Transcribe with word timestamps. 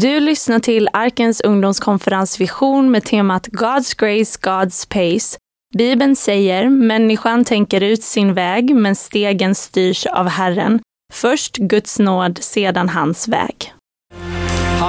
Du 0.00 0.20
lyssnar 0.20 0.58
till 0.58 0.88
Arkens 0.92 1.40
ungdomskonferens 1.40 2.40
Vision 2.40 2.90
med 2.90 3.04
temat 3.04 3.48
God's 3.48 3.98
Grace, 3.98 4.38
God's 4.40 4.88
Pace. 4.88 5.38
Bibeln 5.78 6.16
säger, 6.16 6.68
människan 6.68 7.44
tänker 7.44 7.80
ut 7.80 8.02
sin 8.02 8.34
väg, 8.34 8.74
men 8.74 8.96
stegen 8.96 9.54
styrs 9.54 10.06
av 10.06 10.28
Herren. 10.28 10.80
Först 11.12 11.56
Guds 11.56 11.98
nåd, 11.98 12.38
sedan 12.42 12.88
hans 12.88 13.28
väg. 13.28 13.72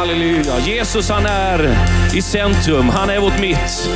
Halleluja. 0.02 0.60
Jesus 0.60 1.10
han 1.10 1.26
är 1.26 1.78
i 2.16 2.22
centrum. 2.22 2.90
Han 2.90 3.10
är 3.10 3.20
vårt 3.20 3.40
mitt. 3.40 3.90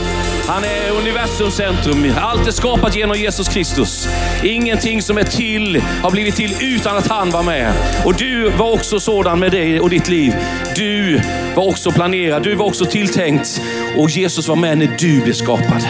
Han 0.47 0.63
är 0.63 0.91
universums 0.99 1.55
centrum. 1.55 2.13
Allt 2.17 2.47
är 2.47 2.51
skapat 2.51 2.95
genom 2.95 3.17
Jesus 3.17 3.47
Kristus. 3.47 4.07
Ingenting 4.43 5.01
som 5.01 5.17
är 5.17 5.23
till 5.23 5.81
har 6.03 6.11
blivit 6.11 6.35
till 6.35 6.55
utan 6.61 6.97
att 6.97 7.07
han 7.07 7.29
var 7.29 7.43
med. 7.43 7.73
Och 8.05 8.15
du 8.15 8.49
var 8.49 8.71
också 8.71 8.99
sådan 8.99 9.39
med 9.39 9.51
dig 9.51 9.79
och 9.79 9.89
ditt 9.89 10.09
liv. 10.09 10.35
Du 10.75 11.21
var 11.55 11.69
också 11.69 11.91
planerad. 11.91 12.43
Du 12.43 12.55
var 12.55 12.65
också 12.65 12.85
tilltänkt. 12.85 13.61
Och 13.97 14.09
Jesus 14.09 14.47
var 14.47 14.55
med 14.55 14.77
när 14.77 14.89
du 14.99 15.21
blev 15.21 15.33
skapad. 15.33 15.87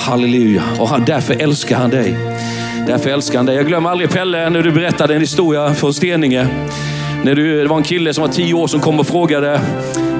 Halleluja. 0.00 0.62
Och 0.78 0.88
han, 0.88 1.04
därför 1.04 1.42
älskar 1.42 1.76
han 1.76 1.90
dig. 1.90 2.16
Därför 2.86 3.10
älskar 3.10 3.38
han 3.38 3.46
dig. 3.46 3.56
Jag 3.56 3.66
glömmer 3.66 3.90
aldrig 3.90 4.10
Pelle 4.10 4.50
när 4.50 4.62
du 4.62 4.70
berättade 4.70 5.14
en 5.14 5.20
historia 5.20 5.74
från 5.74 5.94
Steninge. 5.94 6.48
När 7.26 7.34
du, 7.34 7.62
det 7.62 7.68
var 7.68 7.76
en 7.76 7.82
kille 7.82 8.14
som 8.14 8.22
var 8.22 8.28
tio 8.28 8.54
år 8.54 8.66
som 8.66 8.80
kom 8.80 9.00
och 9.00 9.06
frågade, 9.06 9.60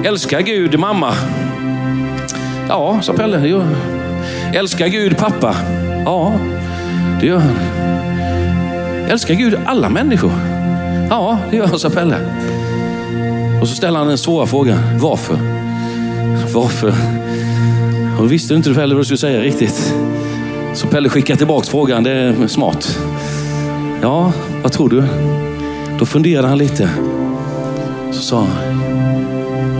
älskar 0.03 0.41
Gud 0.41 0.79
mamma? 0.79 1.13
Ja, 2.69 2.99
sa 3.01 3.13
Pelle. 3.13 3.37
Det 3.37 3.47
gör 3.47 3.59
han. 3.59 3.75
Älskar 4.53 4.87
Gud 4.87 5.17
pappa? 5.17 5.55
Ja, 6.05 6.33
det 7.21 7.27
gör 7.27 7.37
han. 7.37 7.55
Älskar 9.09 9.33
Gud 9.33 9.59
alla 9.65 9.89
människor? 9.89 10.31
Ja, 11.09 11.39
det 11.49 11.57
gör 11.57 11.67
han, 11.67 11.79
sa 11.79 11.89
Pelle. 11.89 12.15
Och 13.61 13.67
så 13.67 13.75
ställer 13.75 13.99
han 13.99 14.07
den 14.07 14.17
svåra 14.17 14.45
frågan. 14.45 14.79
Varför? 14.99 15.37
Varför? 16.53 16.93
Och 18.17 18.23
då 18.23 18.27
visste 18.27 18.53
inte 18.53 18.73
Pelle 18.73 18.95
vad 18.95 19.01
du 19.01 19.05
skulle 19.05 19.17
säga 19.17 19.41
riktigt. 19.41 19.93
Så 20.73 20.87
Pelle 20.87 21.09
skickar 21.09 21.35
tillbaka 21.35 21.67
frågan. 21.67 22.03
Det 22.03 22.11
är 22.11 22.47
smart. 22.47 22.99
Ja, 24.01 24.33
vad 24.63 24.71
tror 24.71 24.89
du? 24.89 25.03
Då 25.99 26.05
funderade 26.05 26.47
han 26.47 26.57
lite. 26.57 26.89
Så 28.11 28.21
sa 28.21 28.39
han, 28.39 28.77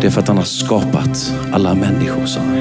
det 0.01 0.07
är 0.07 0.11
för 0.11 0.21
att 0.21 0.27
han 0.27 0.37
har 0.37 0.43
skapat 0.43 1.33
alla 1.51 1.75
människor. 1.75 2.25
Sa 2.25 2.39
han. 2.39 2.57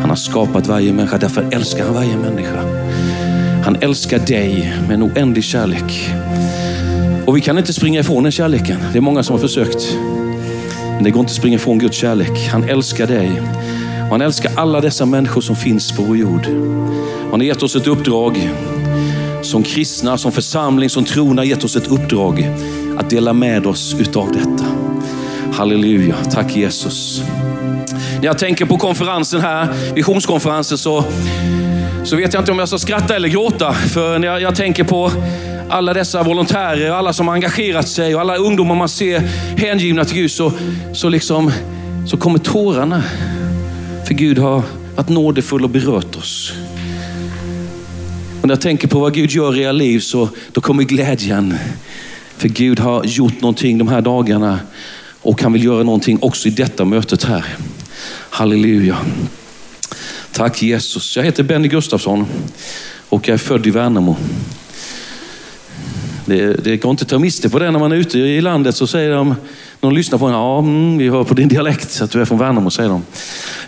han 0.00 0.10
har 0.10 0.16
skapat 0.16 0.66
varje 0.66 0.92
människa, 0.92 1.18
därför 1.18 1.46
älskar 1.50 1.84
han 1.84 1.94
varje 1.94 2.16
människa. 2.16 2.60
Han 3.64 3.76
älskar 3.80 4.18
dig 4.18 4.76
med 4.88 4.94
en 4.94 5.02
oändlig 5.02 5.44
kärlek. 5.44 6.10
Och 7.26 7.36
vi 7.36 7.40
kan 7.40 7.58
inte 7.58 7.72
springa 7.72 8.00
ifrån 8.00 8.22
den 8.22 8.32
kärleken. 8.32 8.78
Det 8.92 8.98
är 8.98 9.02
många 9.02 9.22
som 9.22 9.32
har 9.32 9.40
försökt. 9.40 9.96
Men 10.94 11.04
det 11.04 11.10
går 11.10 11.20
inte 11.20 11.30
att 11.30 11.36
springa 11.36 11.56
ifrån 11.56 11.78
Guds 11.78 11.96
kärlek. 11.96 12.48
Han 12.52 12.68
älskar 12.68 13.06
dig. 13.06 13.42
Och 14.04 14.10
han 14.10 14.20
älskar 14.20 14.52
alla 14.56 14.80
dessa 14.80 15.06
människor 15.06 15.40
som 15.40 15.56
finns 15.56 15.92
på 15.92 16.02
vår 16.02 16.16
jord. 16.16 16.46
Han 17.30 17.40
har 17.40 17.42
gett 17.42 17.62
oss 17.62 17.76
ett 17.76 17.86
uppdrag 17.86 18.50
som 19.44 19.62
kristna, 19.62 20.18
som 20.18 20.32
församling, 20.32 20.90
som 20.90 21.04
trona 21.04 21.44
gett 21.44 21.64
oss 21.64 21.76
ett 21.76 21.86
uppdrag 21.86 22.50
att 22.98 23.10
dela 23.10 23.32
med 23.32 23.66
oss 23.66 23.96
utav 23.98 24.32
detta. 24.32 24.64
Halleluja, 25.52 26.16
tack 26.32 26.56
Jesus. 26.56 27.22
När 28.16 28.24
jag 28.24 28.38
tänker 28.38 28.64
på 28.64 28.76
konferensen 28.76 29.40
här, 29.40 29.68
visionskonferensen, 29.94 30.78
så, 30.78 31.04
så 32.04 32.16
vet 32.16 32.34
jag 32.34 32.40
inte 32.40 32.52
om 32.52 32.58
jag 32.58 32.68
ska 32.68 32.78
skratta 32.78 33.16
eller 33.16 33.28
gråta. 33.28 33.72
För 33.72 34.18
när 34.18 34.28
jag, 34.28 34.42
jag 34.42 34.54
tänker 34.54 34.84
på 34.84 35.10
alla 35.68 35.94
dessa 35.94 36.22
volontärer, 36.22 36.90
alla 36.90 37.12
som 37.12 37.28
har 37.28 37.34
engagerat 37.34 37.88
sig 37.88 38.14
och 38.14 38.20
alla 38.20 38.36
ungdomar 38.36 38.74
man 38.74 38.88
ser 38.88 39.18
hängivna 39.56 40.04
till 40.04 40.16
Gud, 40.16 40.30
så, 40.30 40.52
så, 40.92 41.08
liksom, 41.08 41.52
så 42.06 42.16
kommer 42.16 42.38
tårarna. 42.38 43.02
För 44.06 44.14
Gud 44.14 44.38
har 44.38 44.62
varit 44.96 45.08
nådefull 45.08 45.64
och 45.64 45.70
berört 45.70 46.16
oss. 46.16 46.52
Och 48.44 48.48
när 48.48 48.54
jag 48.54 48.60
tänker 48.60 48.88
på 48.88 48.98
vad 48.98 49.14
Gud 49.14 49.30
gör 49.30 49.56
i 49.56 49.62
era 49.62 49.72
liv 49.72 50.00
så 50.00 50.28
då 50.52 50.60
kommer 50.60 50.82
glädjen. 50.82 51.58
För 52.36 52.48
Gud 52.48 52.80
har 52.80 53.04
gjort 53.04 53.40
någonting 53.40 53.78
de 53.78 53.88
här 53.88 54.00
dagarna 54.00 54.58
och 55.22 55.42
han 55.42 55.52
vill 55.52 55.64
göra 55.64 55.82
någonting 55.82 56.18
också 56.22 56.48
i 56.48 56.50
detta 56.50 56.84
mötet 56.84 57.24
här. 57.24 57.44
Halleluja. 58.30 58.96
Tack 60.32 60.62
Jesus. 60.62 61.16
Jag 61.16 61.24
heter 61.24 61.42
Benny 61.42 61.68
Gustafsson 61.68 62.26
och 63.08 63.28
jag 63.28 63.34
är 63.34 63.38
född 63.38 63.66
i 63.66 63.70
Värnamo. 63.70 64.16
Det, 66.24 66.64
det 66.64 66.76
går 66.76 66.90
inte 66.90 67.02
att 67.02 67.08
ta 67.08 67.18
miste 67.18 67.50
på 67.50 67.58
det 67.58 67.70
när 67.70 67.78
man 67.78 67.92
är 67.92 67.96
ute 67.96 68.18
i 68.18 68.40
landet 68.40 68.76
så 68.76 68.86
säger 68.86 69.10
de, 69.10 69.34
någon 69.80 69.94
lyssnar 69.94 70.18
på 70.18 70.26
en, 70.26 70.32
ja 70.32 70.58
mm, 70.58 70.98
vi 70.98 71.08
hör 71.08 71.24
på 71.24 71.34
din 71.34 71.48
dialekt 71.48 72.00
att 72.02 72.10
du 72.10 72.20
är 72.20 72.24
från 72.24 72.38
Värnamo 72.38 72.70
säger 72.70 72.88
de. 72.88 73.02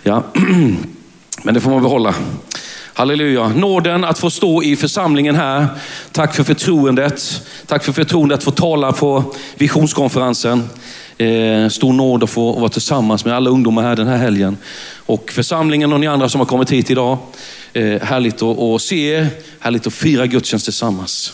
Ja, 0.03 0.23
men 1.43 1.53
det 1.53 1.59
får 1.59 1.69
man 1.69 1.81
behålla. 1.81 2.15
Halleluja. 2.97 3.47
Nåden 3.47 4.03
att 4.03 4.19
få 4.19 4.29
stå 4.29 4.63
i 4.63 4.75
församlingen 4.75 5.35
här. 5.35 5.67
Tack 6.11 6.35
för 6.35 6.43
förtroendet. 6.43 7.41
Tack 7.65 7.83
för 7.83 7.91
förtroendet 7.91 8.37
att 8.37 8.43
få 8.43 8.51
tala 8.51 8.91
på 8.91 9.33
visionskonferensen. 9.55 10.69
Eh, 11.17 11.69
stor 11.69 11.93
nåd 11.93 12.23
att 12.23 12.29
få 12.29 12.51
vara 12.51 12.69
tillsammans 12.69 13.25
med 13.25 13.35
alla 13.35 13.49
ungdomar 13.49 13.83
här 13.83 13.95
den 13.95 14.07
här 14.07 14.17
helgen. 14.17 14.57
Och 15.05 15.31
församlingen 15.31 15.93
och 15.93 15.99
ni 15.99 16.07
andra 16.07 16.29
som 16.29 16.39
har 16.39 16.45
kommit 16.45 16.71
hit 16.71 16.91
idag. 16.91 17.17
Eh, 17.73 18.01
härligt 18.01 18.41
att, 18.41 18.59
att 18.59 18.81
se 18.81 19.09
er. 19.09 19.27
Härligt 19.59 19.87
att 19.87 19.93
fira 19.93 20.27
gudstjänst 20.27 20.65
tillsammans. 20.65 21.33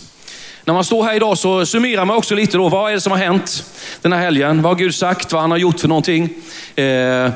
När 0.65 0.73
man 0.73 0.83
står 0.83 1.03
här 1.03 1.15
idag 1.15 1.37
så 1.37 1.65
summerar 1.65 2.05
man 2.05 2.17
också 2.17 2.35
lite 2.35 2.57
då. 2.57 2.69
Vad 2.69 2.89
är 2.89 2.93
det 2.93 3.01
som 3.01 3.11
har 3.11 3.19
hänt 3.19 3.63
den 4.01 4.13
här 4.13 4.19
helgen? 4.19 4.61
Vad 4.61 4.71
har 4.71 4.79
Gud 4.79 4.95
sagt? 4.95 5.33
Vad 5.33 5.41
han 5.41 5.51
har 5.51 5.57
gjort 5.57 5.79
för 5.79 5.87
någonting? 5.87 6.29
Eh, 6.75 7.31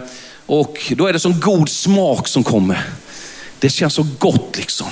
och 0.46 0.94
då 0.98 1.08
är 1.08 1.14
det 1.14 1.20
som 1.20 1.40
god 1.40 1.70
smak 1.70 2.28
som 2.28 2.44
kommer. 2.44 2.86
Det 3.60 3.70
känns 3.70 3.94
så 3.94 4.08
gott 4.20 4.58
liksom. 4.58 4.88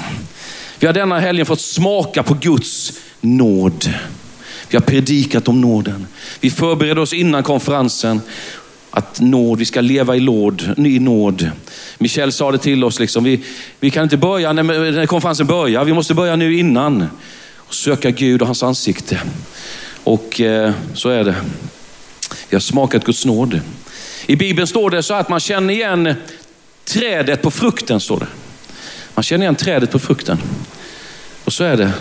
Vi 0.79 0.87
har 0.87 0.93
denna 0.93 1.19
helgen 1.19 1.45
fått 1.45 1.61
smaka 1.61 2.23
på 2.23 2.33
Guds 2.33 2.93
nåd. 3.21 3.93
Vi 4.69 4.77
har 4.77 4.81
predikat 4.81 5.47
om 5.47 5.61
nåden. 5.61 6.07
Vi 6.39 6.49
förberedde 6.49 7.01
oss 7.01 7.13
innan 7.13 7.43
konferensen 7.43 8.21
att 8.91 9.19
nåd, 9.19 9.59
vi 9.59 9.65
ska 9.65 9.81
leva 9.81 10.15
i, 10.15 10.19
låd, 10.19 10.73
ny 10.77 10.99
nåd. 10.99 11.51
Michel 11.97 12.31
sa 12.31 12.51
det 12.51 12.57
till 12.57 12.83
oss, 12.83 12.99
liksom, 12.99 13.23
vi, 13.23 13.39
vi 13.79 13.91
kan 13.91 14.03
inte 14.03 14.17
börja 14.17 14.53
när, 14.53 14.63
när 14.91 15.05
konferensen 15.05 15.47
börjar, 15.47 15.85
vi 15.85 15.93
måste 15.93 16.13
börja 16.13 16.35
nu 16.35 16.57
innan. 16.57 17.07
Och 17.55 17.73
söka 17.73 18.11
Gud 18.11 18.41
och 18.41 18.47
hans 18.47 18.63
ansikte. 18.63 19.21
Och 20.03 20.41
eh, 20.41 20.73
så 20.93 21.09
är 21.09 21.23
det. 21.23 21.35
Vi 22.49 22.55
har 22.55 22.59
smakat 22.59 23.05
Guds 23.05 23.25
nåd. 23.25 23.59
I 24.27 24.35
Bibeln 24.35 24.67
står 24.67 24.89
det 24.89 25.03
så 25.03 25.13
att 25.13 25.29
man 25.29 25.39
känner 25.39 25.73
igen 25.73 26.13
trädet 26.85 27.41
på 27.41 27.51
frukten. 27.51 27.99
står 27.99 28.19
det. 28.19 28.27
Man 29.15 29.23
känner 29.23 29.45
igen 29.45 29.55
trädet 29.55 29.91
på 29.91 29.99
frukten. 29.99 30.37
Och 31.43 31.53
så 31.53 31.63
är 31.63 31.77
det. 31.77 31.93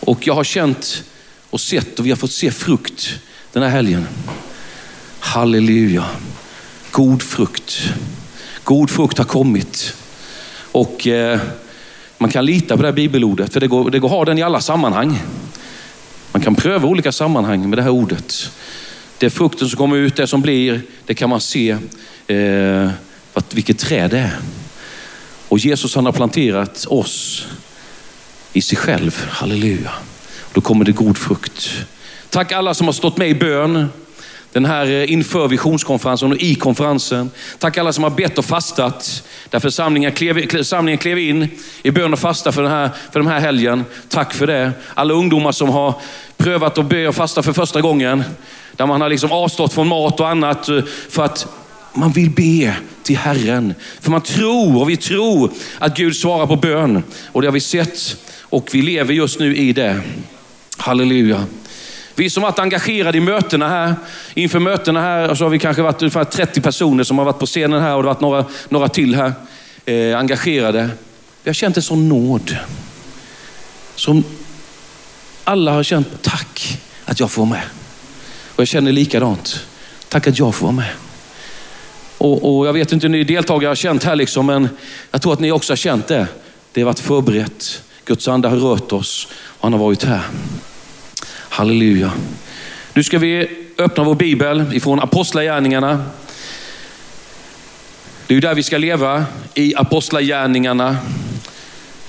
Och 0.00 0.26
jag 0.26 0.34
har 0.34 0.44
känt 0.44 1.04
och 1.50 1.60
sett 1.60 1.98
och 1.98 2.06
vi 2.06 2.10
har 2.10 2.16
fått 2.16 2.32
se 2.32 2.50
frukt 2.50 3.18
den 3.52 3.62
här 3.62 3.70
helgen. 3.70 4.06
Halleluja. 5.20 6.04
God 6.90 7.22
frukt. 7.22 7.92
God 8.64 8.90
frukt 8.90 9.18
har 9.18 9.24
kommit. 9.24 9.96
Och 10.72 11.06
eh, 11.06 11.40
man 12.18 12.30
kan 12.30 12.46
lita 12.46 12.76
på 12.76 12.82
det 12.82 12.88
här 12.88 12.94
bibelordet, 12.94 13.52
för 13.52 13.60
det 13.60 13.66
går, 13.68 13.90
det 13.90 13.98
går 13.98 14.08
att 14.08 14.14
ha 14.14 14.24
den 14.24 14.38
i 14.38 14.42
alla 14.42 14.60
sammanhang. 14.60 15.18
Man 16.32 16.42
kan 16.42 16.54
pröva 16.54 16.88
olika 16.88 17.12
sammanhang 17.12 17.68
med 17.70 17.78
det 17.78 17.82
här 17.82 17.90
ordet. 17.90 18.50
Det 19.18 19.26
är 19.26 19.30
frukten 19.30 19.68
som 19.68 19.76
kommer 19.76 19.96
ut, 19.96 20.16
det 20.16 20.26
som 20.26 20.40
blir, 20.40 20.80
det 21.06 21.14
kan 21.14 21.30
man 21.30 21.40
se 21.40 21.76
eh, 22.26 22.90
vilket 23.50 23.78
träd 23.78 24.10
det 24.10 24.18
är. 24.18 24.38
Och 25.48 25.58
Jesus 25.58 25.94
han 25.94 26.04
har 26.04 26.12
planterat 26.12 26.86
oss 26.88 27.46
i 28.52 28.62
sig 28.62 28.78
själv. 28.78 29.24
Halleluja. 29.30 29.90
Då 30.52 30.60
kommer 30.60 30.84
det 30.84 30.92
god 30.92 31.18
frukt. 31.18 31.70
Tack 32.30 32.52
alla 32.52 32.74
som 32.74 32.86
har 32.86 32.92
stått 32.92 33.16
med 33.16 33.28
i 33.28 33.34
bön. 33.34 33.88
Den 34.52 34.64
här 34.64 34.86
eh, 34.86 35.12
inför 35.12 35.48
visionskonferensen 35.48 36.32
och 36.32 36.38
i 36.38 36.54
konferensen. 36.54 37.30
Tack 37.58 37.78
alla 37.78 37.92
som 37.92 38.04
har 38.04 38.10
bett 38.10 38.38
och 38.38 38.44
fastat. 38.44 39.22
Där 39.50 39.60
församlingen 39.60 40.12
klev, 40.12 40.62
samlingen 40.62 40.98
klev 40.98 41.18
in 41.18 41.48
i 41.82 41.90
bön 41.90 42.12
och 42.12 42.18
fasta 42.18 42.52
för 42.52 42.62
den, 42.62 42.70
här, 42.70 42.90
för 43.12 43.20
den 43.20 43.28
här 43.28 43.40
helgen. 43.40 43.84
Tack 44.08 44.34
för 44.34 44.46
det. 44.46 44.72
Alla 44.94 45.14
ungdomar 45.14 45.52
som 45.52 45.68
har 45.68 45.94
prövat 46.36 46.78
att 46.78 46.86
be 46.86 47.08
och 47.08 47.14
fasta 47.14 47.42
för 47.42 47.52
första 47.52 47.80
gången. 47.80 48.24
Där 48.72 48.86
man 48.86 49.00
har 49.00 49.08
liksom 49.08 49.32
avstått 49.32 49.72
från 49.72 49.88
mat 49.88 50.20
och 50.20 50.28
annat 50.28 50.68
eh, 50.68 50.80
för 51.08 51.24
att 51.24 51.46
man 51.98 52.12
vill 52.12 52.30
be 52.30 52.76
till 53.02 53.16
Herren. 53.16 53.74
För 54.00 54.10
man 54.10 54.20
tror 54.20 54.80
och 54.80 54.90
vi 54.90 54.96
tror 54.96 55.50
att 55.78 55.96
Gud 55.96 56.16
svarar 56.16 56.46
på 56.46 56.56
bön. 56.56 57.02
Och 57.32 57.42
det 57.42 57.48
har 57.48 57.52
vi 57.52 57.60
sett 57.60 58.16
och 58.42 58.68
vi 58.72 58.82
lever 58.82 59.14
just 59.14 59.40
nu 59.40 59.56
i 59.56 59.72
det. 59.72 60.00
Halleluja. 60.76 61.44
Vi 62.14 62.30
som 62.30 62.42
varit 62.42 62.58
engagerade 62.58 63.18
i 63.18 63.20
mötena 63.20 63.68
här, 63.68 63.94
inför 64.34 64.58
mötena 64.58 65.00
här, 65.00 65.34
så 65.34 65.44
har 65.44 65.50
vi 65.50 65.58
kanske 65.58 65.82
varit 65.82 66.02
ungefär 66.02 66.24
30 66.24 66.60
personer 66.60 67.04
som 67.04 67.18
har 67.18 67.24
varit 67.24 67.38
på 67.38 67.46
scenen 67.46 67.82
här 67.82 67.96
och 67.96 68.02
det 68.02 68.08
har 68.08 68.14
varit 68.14 68.20
några, 68.20 68.44
några 68.68 68.88
till 68.88 69.14
här, 69.14 69.32
eh, 69.84 70.18
engagerade. 70.18 70.90
Vi 71.42 71.48
har 71.48 71.54
känt 71.54 71.76
en 71.76 71.82
sån 71.82 72.08
nåd. 72.08 72.56
Som 73.94 74.24
alla 75.44 75.72
har 75.72 75.82
känt, 75.82 76.22
tack 76.22 76.78
att 77.04 77.20
jag 77.20 77.30
får 77.30 77.42
vara 77.42 77.50
med. 77.50 77.62
Och 78.54 78.60
jag 78.60 78.68
känner 78.68 78.92
likadant. 78.92 79.66
Tack 80.08 80.26
att 80.26 80.38
jag 80.38 80.54
får 80.54 80.66
vara 80.66 80.76
med. 80.76 81.07
Och, 82.18 82.58
och 82.58 82.66
jag 82.66 82.72
vet 82.72 82.92
inte 82.92 83.06
hur 83.06 83.12
ni 83.12 83.24
deltagare 83.24 83.70
har 83.70 83.74
känt 83.74 84.04
här, 84.04 84.16
liksom, 84.16 84.46
men 84.46 84.68
jag 85.10 85.22
tror 85.22 85.32
att 85.32 85.40
ni 85.40 85.52
också 85.52 85.72
har 85.72 85.76
känt 85.76 86.06
det. 86.06 86.26
Det 86.72 86.80
har 86.80 86.86
varit 86.86 86.98
förberett. 86.98 87.82
Guds 88.04 88.28
ande 88.28 88.48
har 88.48 88.56
rört 88.56 88.92
oss 88.92 89.28
och 89.32 89.62
han 89.62 89.72
har 89.72 89.80
varit 89.80 90.04
här. 90.04 90.22
Halleluja. 91.48 92.12
Nu 92.94 93.02
ska 93.02 93.18
vi 93.18 93.48
öppna 93.78 94.04
vår 94.04 94.14
bibel 94.14 94.64
ifrån 94.72 95.00
Apostlagärningarna. 95.00 96.04
Det 98.26 98.32
är 98.32 98.34
ju 98.34 98.40
där 98.40 98.54
vi 98.54 98.62
ska 98.62 98.78
leva, 98.78 99.24
i 99.54 99.74
Apostlagärningarna. 99.76 100.96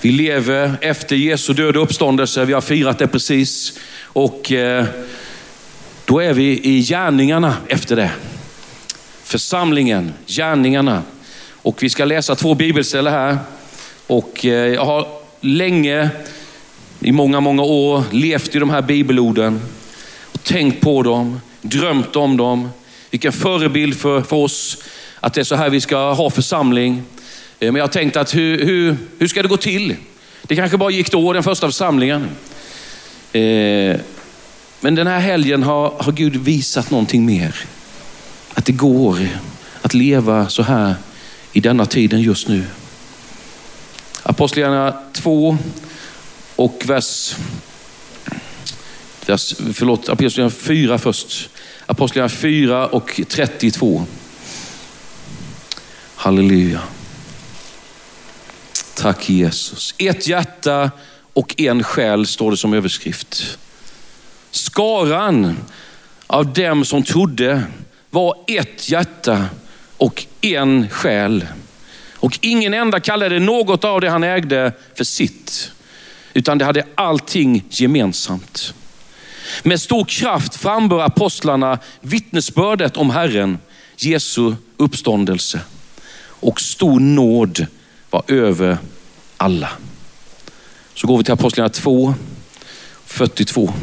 Vi 0.01 0.11
lever 0.11 0.77
efter 0.81 1.15
Jesu 1.15 1.53
död 1.53 1.77
och 1.77 1.83
uppståndelse. 1.83 2.45
Vi 2.45 2.53
har 2.53 2.61
firat 2.61 2.97
det 2.97 3.07
precis. 3.07 3.79
Och 4.03 4.51
eh, 4.51 4.85
då 6.05 6.19
är 6.19 6.33
vi 6.33 6.59
i 6.63 6.81
gärningarna 6.81 7.53
efter 7.67 7.95
det. 7.95 8.11
Församlingen, 9.29 10.13
gärningarna. 10.27 11.03
Och 11.51 11.83
vi 11.83 11.89
ska 11.89 12.05
läsa 12.05 12.35
två 12.35 12.55
bibelställen 12.55 13.13
här. 13.13 13.37
Och 14.07 14.45
eh, 14.45 14.51
jag 14.51 14.85
har 14.85 15.07
länge, 15.41 16.09
i 16.99 17.11
många, 17.11 17.39
många 17.39 17.63
år, 17.63 18.03
levt 18.11 18.55
i 18.55 18.59
de 18.59 18.69
här 18.69 18.81
bibelorden. 18.81 19.61
Och 20.21 20.43
tänkt 20.43 20.81
på 20.81 21.03
dem, 21.03 21.41
drömt 21.61 22.15
om 22.15 22.37
dem. 22.37 22.69
Vilken 23.09 23.31
förebild 23.31 23.97
för, 23.97 24.21
för 24.21 24.35
oss 24.35 24.77
att 25.19 25.33
det 25.33 25.41
är 25.41 25.45
så 25.45 25.55
här 25.55 25.69
vi 25.69 25.81
ska 25.81 26.13
ha 26.13 26.29
församling. 26.29 27.03
Eh, 27.59 27.71
men 27.71 27.75
jag 27.75 27.83
har 27.83 27.87
tänkt 27.87 28.17
att 28.17 28.35
hur, 28.35 28.65
hur, 28.65 28.97
hur 29.19 29.27
ska 29.27 29.41
det 29.41 29.49
gå 29.49 29.57
till? 29.57 29.95
Det 30.43 30.55
kanske 30.55 30.77
bara 30.77 30.91
gick 30.91 31.11
då, 31.11 31.33
den 31.33 31.43
första 31.43 31.67
församlingen. 31.67 32.29
Eh, 33.33 33.99
men 34.79 34.95
den 34.95 35.07
här 35.07 35.19
helgen 35.19 35.63
har, 35.63 35.89
har 35.99 36.11
Gud 36.11 36.35
visat 36.35 36.91
någonting 36.91 37.25
mer. 37.25 37.55
Att 38.59 38.65
det 38.65 38.71
går 38.71 39.27
att 39.81 39.93
leva 39.93 40.49
så 40.49 40.63
här 40.63 40.95
i 41.53 41.59
denna 41.59 41.85
tiden 41.85 42.21
just 42.21 42.47
nu. 42.47 42.65
Apostlagärningarna 44.23 44.97
2 45.13 45.57
och 46.55 46.83
vers, 46.85 47.35
vers 49.25 49.55
förlåt, 49.73 50.09
Apostlagärningarna 50.09 50.49
4 50.49 50.97
först. 50.97 51.49
Apostlagärningarna 51.85 52.39
4 52.39 52.87
och 52.87 53.21
32. 53.27 54.05
Halleluja. 56.15 56.81
Tack 58.95 59.29
Jesus. 59.29 59.95
Ett 59.97 60.27
hjärta 60.27 60.91
och 61.33 61.61
en 61.61 61.83
själ 61.83 62.27
står 62.27 62.51
det 62.51 62.57
som 62.57 62.73
överskrift. 62.73 63.57
Skaran 64.51 65.57
av 66.27 66.53
dem 66.53 66.85
som 66.85 67.03
trodde 67.03 67.63
var 68.09 68.35
ett 68.47 68.89
hjärta 68.89 69.45
och 69.97 70.25
en 70.41 70.89
själ. 70.89 71.45
Och 72.13 72.39
ingen 72.41 72.73
enda 72.73 72.99
kallade 72.99 73.39
något 73.39 73.83
av 73.83 74.01
det 74.01 74.09
han 74.09 74.23
ägde 74.23 74.71
för 74.95 75.03
sitt, 75.03 75.71
utan 76.33 76.57
det 76.57 76.65
hade 76.65 76.85
allting 76.95 77.63
gemensamt. 77.69 78.73
Med 79.63 79.81
stor 79.81 80.05
kraft 80.05 80.55
frambör 80.55 81.01
apostlarna 81.01 81.79
vittnesbördet 82.01 82.97
om 82.97 83.09
Herren, 83.09 83.57
Jesu 83.97 84.53
uppståndelse. 84.77 85.61
Och 86.19 86.61
stor 86.61 86.99
nåd 86.99 87.65
var 88.09 88.23
över 88.27 88.77
alla. 89.37 89.69
Så 90.93 91.07
går 91.07 91.17
vi 91.17 91.23
till 91.23 91.33
Apostlagärningarna 91.33 91.73
2, 91.73 92.13
42. 93.05 93.73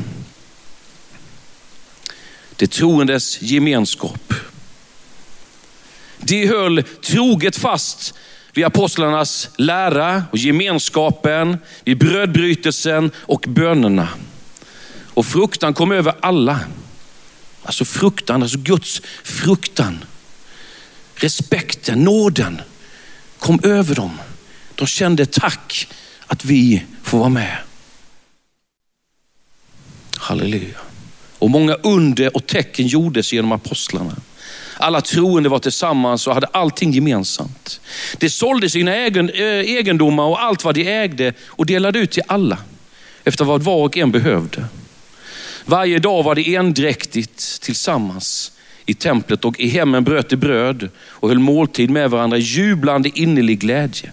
Det 2.56 2.66
troendes 2.66 3.42
gemenskap. 3.42 4.34
De 6.18 6.46
höll 6.46 6.82
troget 6.82 7.56
fast 7.56 8.14
vid 8.52 8.64
apostlarnas 8.64 9.48
lära 9.56 10.24
och 10.32 10.38
gemenskapen, 10.38 11.58
vid 11.84 11.98
brödbrytelsen 11.98 13.10
och 13.16 13.44
bönerna. 13.48 14.08
Och 15.14 15.26
fruktan 15.26 15.74
kom 15.74 15.92
över 15.92 16.14
alla. 16.20 16.60
Alltså 17.62 17.84
fruktan, 17.84 18.42
alltså 18.42 18.58
Guds 18.58 19.02
fruktan. 19.24 20.04
Respekten, 21.14 22.04
nåden 22.04 22.60
kom 23.38 23.60
över 23.62 23.94
dem. 23.94 24.20
De 24.74 24.86
kände 24.86 25.26
tack 25.26 25.88
att 26.26 26.44
vi 26.44 26.84
får 27.02 27.18
vara 27.18 27.28
med. 27.28 27.56
Halleluja. 30.16 30.85
Och 31.38 31.50
många 31.50 31.74
under 31.74 32.36
och 32.36 32.46
tecken 32.46 32.86
gjordes 32.86 33.32
genom 33.32 33.52
apostlarna. 33.52 34.16
Alla 34.78 35.00
troende 35.00 35.48
var 35.48 35.58
tillsammans 35.58 36.26
och 36.26 36.34
hade 36.34 36.46
allting 36.46 36.92
gemensamt. 36.92 37.80
De 38.18 38.30
sålde 38.30 38.70
sina 38.70 38.94
egen, 38.96 39.30
eh, 39.30 39.44
egendomar 39.44 40.24
och 40.24 40.42
allt 40.42 40.64
vad 40.64 40.74
de 40.74 41.02
ägde 41.02 41.32
och 41.46 41.66
delade 41.66 41.98
ut 41.98 42.10
till 42.10 42.22
alla 42.26 42.58
efter 43.24 43.44
vad 43.44 43.62
var 43.62 43.84
och 43.84 43.96
en 43.96 44.10
behövde. 44.10 44.64
Varje 45.64 45.98
dag 45.98 46.22
var 46.22 46.34
det 46.34 46.54
endräktigt 46.54 47.62
tillsammans 47.62 48.52
i 48.86 48.94
templet 48.94 49.44
och 49.44 49.60
i 49.60 49.68
hemmen 49.68 50.04
bröt 50.04 50.28
de 50.28 50.36
bröd 50.36 50.88
och 50.98 51.28
höll 51.28 51.38
måltid 51.38 51.90
med 51.90 52.10
varandra 52.10 52.38
jublande 52.38 53.10
innerlig 53.14 53.58
glädje. 53.58 54.12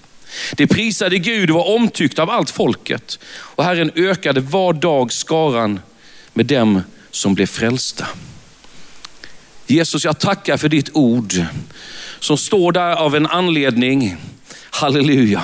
De 0.56 0.68
prisade 0.68 1.18
Gud 1.18 1.50
och 1.50 1.56
var 1.56 1.76
omtyckta 1.76 2.22
av 2.22 2.30
allt 2.30 2.50
folket 2.50 3.20
och 3.26 3.64
Herren 3.64 3.92
ökade 3.96 4.40
var 4.40 4.74
dag 4.74 5.12
skaran 5.12 5.80
med 6.34 6.46
dem 6.46 6.82
som 7.14 7.34
blev 7.36 7.46
frälsta. 7.46 8.08
Jesus, 9.68 10.06
jag 10.06 10.20
tackar 10.20 10.58
för 10.58 10.70
ditt 10.70 10.90
ord 10.94 11.34
som 12.20 12.38
står 12.38 12.72
där 12.72 12.96
av 12.96 13.16
en 13.16 13.28
anledning. 13.28 14.16
Halleluja. 14.70 15.44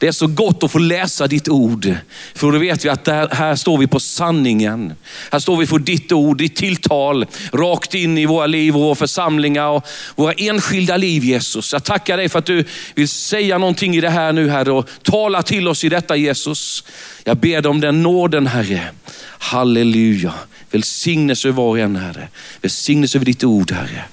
Det 0.00 0.08
är 0.08 0.12
så 0.12 0.26
gott 0.26 0.62
att 0.62 0.72
få 0.72 0.78
läsa 0.78 1.26
ditt 1.26 1.48
ord. 1.48 1.94
För 2.34 2.52
då 2.52 2.58
vet 2.58 2.84
vi 2.84 2.88
att 2.88 3.06
här, 3.06 3.28
här 3.32 3.56
står 3.56 3.78
vi 3.78 3.86
på 3.86 4.00
sanningen. 4.00 4.92
Här 5.32 5.38
står 5.38 5.56
vi 5.56 5.66
för 5.66 5.78
ditt 5.78 6.12
ord, 6.12 6.38
ditt 6.38 6.56
tilltal, 6.56 7.26
rakt 7.52 7.94
in 7.94 8.18
i 8.18 8.26
våra 8.26 8.46
liv 8.46 8.76
och 8.76 8.82
våra 8.82 8.94
församlingar 8.94 9.66
och 9.68 9.86
våra 10.16 10.32
enskilda 10.32 10.96
liv 10.96 11.24
Jesus. 11.24 11.72
Jag 11.72 11.84
tackar 11.84 12.16
dig 12.16 12.28
för 12.28 12.38
att 12.38 12.46
du 12.46 12.64
vill 12.94 13.08
säga 13.08 13.58
någonting 13.58 13.96
i 13.96 14.00
det 14.00 14.10
här 14.10 14.32
nu 14.32 14.48
Herre 14.48 14.72
och 14.72 14.88
tala 15.02 15.42
till 15.42 15.68
oss 15.68 15.84
i 15.84 15.88
detta 15.88 16.16
Jesus. 16.16 16.84
Jag 17.24 17.36
ber 17.36 17.62
dig 17.62 17.70
om 17.70 17.80
den 17.80 18.02
nåden 18.02 18.46
Herre. 18.46 18.90
Halleluja. 19.22 20.34
Välsignelse 20.70 21.48
över 21.48 21.56
var 21.56 21.68
och 21.68 21.78
en 21.78 21.96
Herre. 21.96 22.28
Välsignelse 22.62 23.18
över 23.18 23.26
ditt 23.26 23.44
ord 23.44 23.72
Herre. 23.72 24.04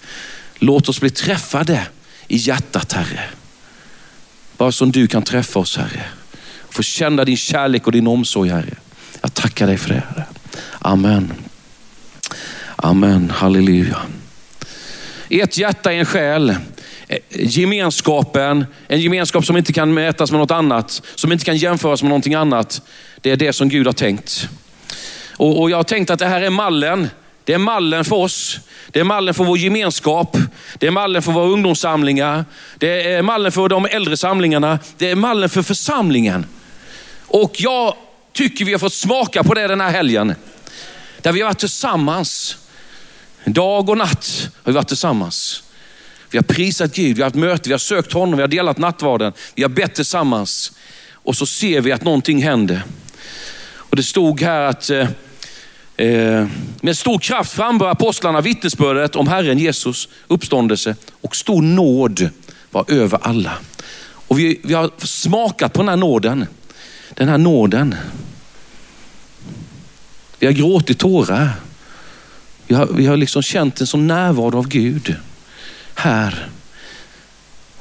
Låt 0.59 0.89
oss 0.89 0.99
bli 0.99 1.09
träffade 1.09 1.87
i 2.27 2.37
hjärtat 2.37 2.93
Herre. 2.93 3.23
Bara 4.57 4.71
som 4.71 4.91
du 4.91 5.07
kan 5.07 5.23
träffa 5.23 5.59
oss 5.59 5.77
Herre. 5.77 6.05
Få 6.69 6.83
känna 6.83 7.25
din 7.25 7.37
kärlek 7.37 7.85
och 7.85 7.91
din 7.91 8.07
omsorg 8.07 8.49
Herre. 8.49 8.75
Jag 9.21 9.33
tackar 9.33 9.67
dig 9.67 9.77
för 9.77 9.89
det 9.89 10.03
Herre. 10.09 10.25
Amen. 10.79 11.33
Amen, 12.75 13.29
halleluja. 13.29 13.97
Ett 15.29 15.57
hjärta 15.57 15.93
är 15.93 15.97
en 15.97 16.05
själ. 16.05 16.49
Eh, 17.07 17.17
gemenskapen, 17.29 18.65
en 18.87 19.01
gemenskap 19.01 19.45
som 19.45 19.57
inte 19.57 19.73
kan 19.73 19.93
mätas 19.93 20.31
med 20.31 20.39
något 20.39 20.51
annat, 20.51 21.01
som 21.15 21.31
inte 21.31 21.45
kan 21.45 21.57
jämföras 21.57 22.03
med 22.03 22.09
någonting 22.09 22.33
annat. 22.33 22.81
Det 23.21 23.31
är 23.31 23.35
det 23.35 23.53
som 23.53 23.69
Gud 23.69 23.85
har 23.85 23.93
tänkt. 23.93 24.49
Och, 25.37 25.61
och 25.61 25.71
jag 25.71 25.77
har 25.77 25.83
tänkt 25.83 26.09
att 26.09 26.19
det 26.19 26.25
här 26.25 26.41
är 26.41 26.49
mallen. 26.49 27.09
Det 27.47 27.53
är 27.53 27.57
mallen 27.57 28.05
för 28.05 28.15
oss. 28.15 28.59
Det 28.91 28.99
är 28.99 29.03
mallen 29.03 29.33
för 29.33 29.43
vår 29.43 29.57
gemenskap. 29.57 30.37
Det 30.77 30.87
är 30.87 30.91
mallen 30.91 31.21
för 31.21 31.31
våra 31.31 31.47
ungdomssamlingar. 31.47 32.45
Det 32.77 33.13
är 33.13 33.21
mallen 33.21 33.51
för 33.51 33.69
de 33.69 33.85
äldre 33.85 34.17
samlingarna. 34.17 34.79
Det 34.97 35.11
är 35.11 35.15
mallen 35.15 35.49
för 35.49 35.61
församlingen. 35.61 36.45
Och 37.27 37.55
jag 37.57 37.95
tycker 38.33 38.65
vi 38.65 38.71
har 38.71 38.79
fått 38.79 38.93
smaka 38.93 39.43
på 39.43 39.53
det 39.53 39.67
den 39.67 39.81
här 39.81 39.89
helgen. 39.89 40.35
Där 41.21 41.31
vi 41.31 41.41
har 41.41 41.47
varit 41.47 41.59
tillsammans. 41.59 42.57
Dag 43.45 43.89
och 43.89 43.97
natt 43.97 44.49
har 44.63 44.71
vi 44.71 44.75
varit 44.75 44.87
tillsammans. 44.87 45.63
Vi 46.29 46.37
har 46.37 46.43
prisat 46.43 46.95
Gud, 46.95 47.15
vi 47.15 47.21
har 47.21 47.27
haft 47.29 47.35
möte, 47.35 47.69
vi 47.69 47.73
har 47.73 47.79
sökt 47.79 48.13
honom, 48.13 48.35
vi 48.35 48.41
har 48.41 48.47
delat 48.47 48.77
nattvarden, 48.77 49.33
vi 49.55 49.61
har 49.61 49.69
bett 49.69 49.95
tillsammans. 49.95 50.71
Och 51.13 51.35
så 51.35 51.45
ser 51.45 51.81
vi 51.81 51.91
att 51.91 52.03
någonting 52.03 52.43
händer. 52.43 52.81
Och 53.75 53.95
det 53.95 54.03
stod 54.03 54.41
här 54.41 54.61
att 54.61 54.89
eh, 54.89 55.07
Eh, 55.97 56.47
med 56.81 56.97
stor 56.97 57.19
kraft 57.19 57.51
frambör 57.51 57.89
apostlarna 57.89 58.41
vittnesbördet 58.41 59.15
om 59.15 59.27
Herren 59.27 59.57
Jesus 59.57 60.09
uppståndelse 60.27 60.95
och 61.21 61.35
stor 61.35 61.61
nåd 61.61 62.29
var 62.71 62.85
över 62.87 63.19
alla. 63.21 63.53
Och 63.99 64.39
vi, 64.39 64.59
vi 64.63 64.73
har 64.73 64.91
smakat 64.97 65.73
på 65.73 65.81
den 65.81 65.89
här 65.89 65.95
nåden. 65.95 66.45
Den 67.13 67.29
här 67.29 67.37
nåden. 67.37 67.95
Vi 70.39 70.45
har 70.45 70.53
gråtit 70.53 70.99
tårar. 70.99 71.49
Vi 72.67 72.75
har, 72.75 72.85
vi 72.85 73.05
har 73.05 73.17
liksom 73.17 73.41
känt 73.41 73.81
en 73.81 73.87
sån 73.87 74.07
närvaro 74.07 74.57
av 74.57 74.67
Gud 74.67 75.15
här. 75.95 76.49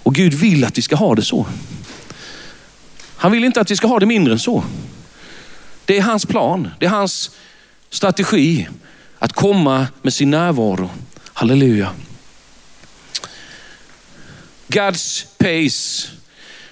Och 0.03 0.15
Gud 0.15 0.35
vill 0.35 0.65
att 0.65 0.79
vi 0.79 0.83
ska 0.83 0.97
ha 0.97 1.15
det 1.15 1.23
så. 1.23 1.47
Han 3.17 3.33
vill 3.33 3.45
inte 3.45 3.61
att 3.61 3.71
vi 3.71 3.77
ska 3.77 3.87
ha 3.87 3.99
det 3.99 4.07
mindre 4.07 4.33
än 4.33 4.39
så. 4.39 4.65
Det 5.85 5.99
är 5.99 6.03
hans 6.03 6.27
plan. 6.27 6.71
Det 6.79 6.87
är 6.87 6.91
hans 6.91 7.31
strategi 7.97 8.69
att 9.19 9.33
komma 9.33 9.87
med 10.03 10.15
sin 10.15 10.31
närvaro. 10.31 10.91
Halleluja. 11.33 11.91
God's 14.69 15.27
pace. 15.39 16.09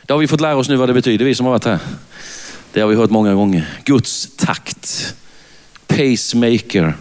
Det 0.07 0.13
har 0.13 0.19
vi 0.19 0.29
fått 0.29 0.41
lära 0.41 0.57
oss 0.57 0.69
nu 0.69 0.77
vad 0.77 0.89
det 0.89 0.93
betyder, 0.93 1.25
vi 1.25 1.35
som 1.35 1.47
har 1.47 1.51
varit 1.53 1.65
här. 1.65 1.79
Det 2.73 2.81
har 2.81 2.89
vi 2.89 2.97
hört 2.97 3.11
många 3.11 3.35
gånger. 3.35 3.81
Guds 3.85 4.29
takt. 4.37 5.15
Pacemaker. 5.87 6.97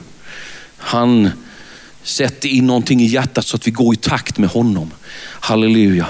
Han 0.78 1.30
sätter 2.04 2.50
in 2.50 2.68
någonting 2.68 3.02
i 3.02 3.06
hjärtat 3.06 3.46
så 3.46 3.56
att 3.56 3.68
vi 3.68 3.72
går 3.72 3.94
i 3.94 3.98
takt 3.98 4.38
med 4.38 4.50
honom. 4.50 4.92
Halleluja. 5.40 6.08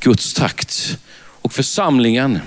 Guds 0.00 0.34
takt. 0.34 0.98
Och 1.16 1.52
församlingen. 1.52 2.40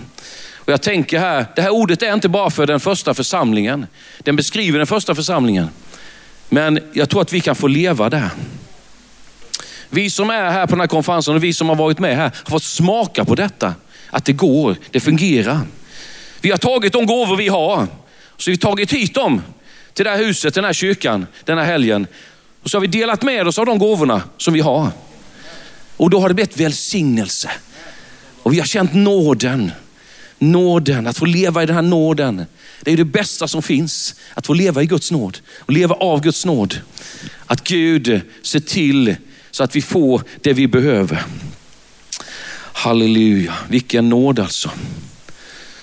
Och 0.66 0.72
jag 0.72 0.82
tänker 0.82 1.20
här, 1.20 1.46
det 1.56 1.62
här 1.62 1.70
ordet 1.70 2.02
är 2.02 2.14
inte 2.14 2.30
bara 2.30 2.50
för 2.50 2.66
den 2.68 2.80
första 2.80 3.14
församlingen. 3.14 3.88
Den 4.20 4.36
beskriver 4.36 4.78
den 4.78 4.88
första 4.88 5.16
församlingen. 5.16 5.70
Men 6.50 6.80
jag 6.94 7.10
tror 7.10 7.22
att 7.22 7.34
vi 7.34 7.42
kan 7.42 7.56
få 7.56 7.68
leva 7.68 8.10
där. 8.10 8.30
Vi 9.90 10.10
som 10.10 10.30
är 10.30 10.52
här 10.52 10.68
på 10.68 10.72
den 10.72 10.80
här 10.80 10.88
konferensen 10.88 11.36
och 11.36 11.44
vi 11.44 11.54
som 11.54 11.70
har 11.70 11.76
varit 11.76 12.00
med 12.00 12.16
här 12.16 12.32
har 12.44 12.50
fått 12.50 12.64
smaka 12.64 13.26
på 13.26 13.36
detta. 13.36 13.74
Att 14.10 14.26
det 14.26 14.34
går, 14.34 14.76
det 14.92 15.00
fungerar. 15.00 15.60
Vi 16.42 16.52
har 16.52 16.58
tagit 16.58 16.94
de 16.94 17.06
gåvor 17.06 17.36
vi 17.36 17.48
har. 17.48 17.88
Så 18.38 18.52
vi 18.52 18.56
har 18.56 18.58
tagit 18.58 18.94
hit 18.94 19.14
dem 19.14 19.42
till 19.94 20.06
det 20.06 20.12
här 20.12 20.18
huset, 20.18 20.54
den 20.54 20.66
här 20.66 20.74
kyrkan, 20.74 21.28
den 21.44 21.58
här 21.58 21.66
helgen. 21.66 22.08
Och 22.64 22.70
så 22.70 22.78
har 22.78 22.82
vi 22.82 22.88
delat 22.88 23.24
med 23.24 23.48
oss 23.48 23.60
av 23.60 23.66
de 23.66 23.80
gåvorna 23.80 24.22
som 24.38 24.54
vi 24.54 24.60
har. 24.60 24.90
Och 25.98 26.10
då 26.10 26.20
har 26.20 26.28
det 26.28 26.36
blivit 26.36 26.60
välsignelse. 26.60 27.52
Och 28.44 28.54
vi 28.54 28.60
har 28.60 28.66
känt 28.66 28.94
nåden. 28.94 29.72
Nåden, 30.52 31.08
att 31.08 31.18
få 31.18 31.26
leva 31.26 31.64
i 31.64 31.66
den 31.66 31.76
här 31.76 31.82
nåden. 31.82 32.46
Det 32.82 32.92
är 32.92 32.98
det 32.98 33.06
bästa 33.06 33.48
som 33.48 33.62
finns. 33.64 34.16
Att 34.34 34.48
få 34.48 34.54
leva 34.54 34.84
i 34.84 34.86
Guds 34.86 35.12
nåd 35.12 35.38
och 35.60 35.74
leva 35.74 35.96
av 35.96 36.22
Guds 36.22 36.46
nåd. 36.46 36.80
Att 37.46 37.64
Gud 37.64 38.22
ser 38.42 38.60
till 38.60 39.16
så 39.52 39.64
att 39.64 39.76
vi 39.76 39.82
får 39.82 40.22
det 40.42 40.54
vi 40.54 40.68
behöver. 40.68 41.24
Halleluja, 42.74 43.54
vilken 43.68 44.10
nåd 44.10 44.40
alltså. 44.40 44.72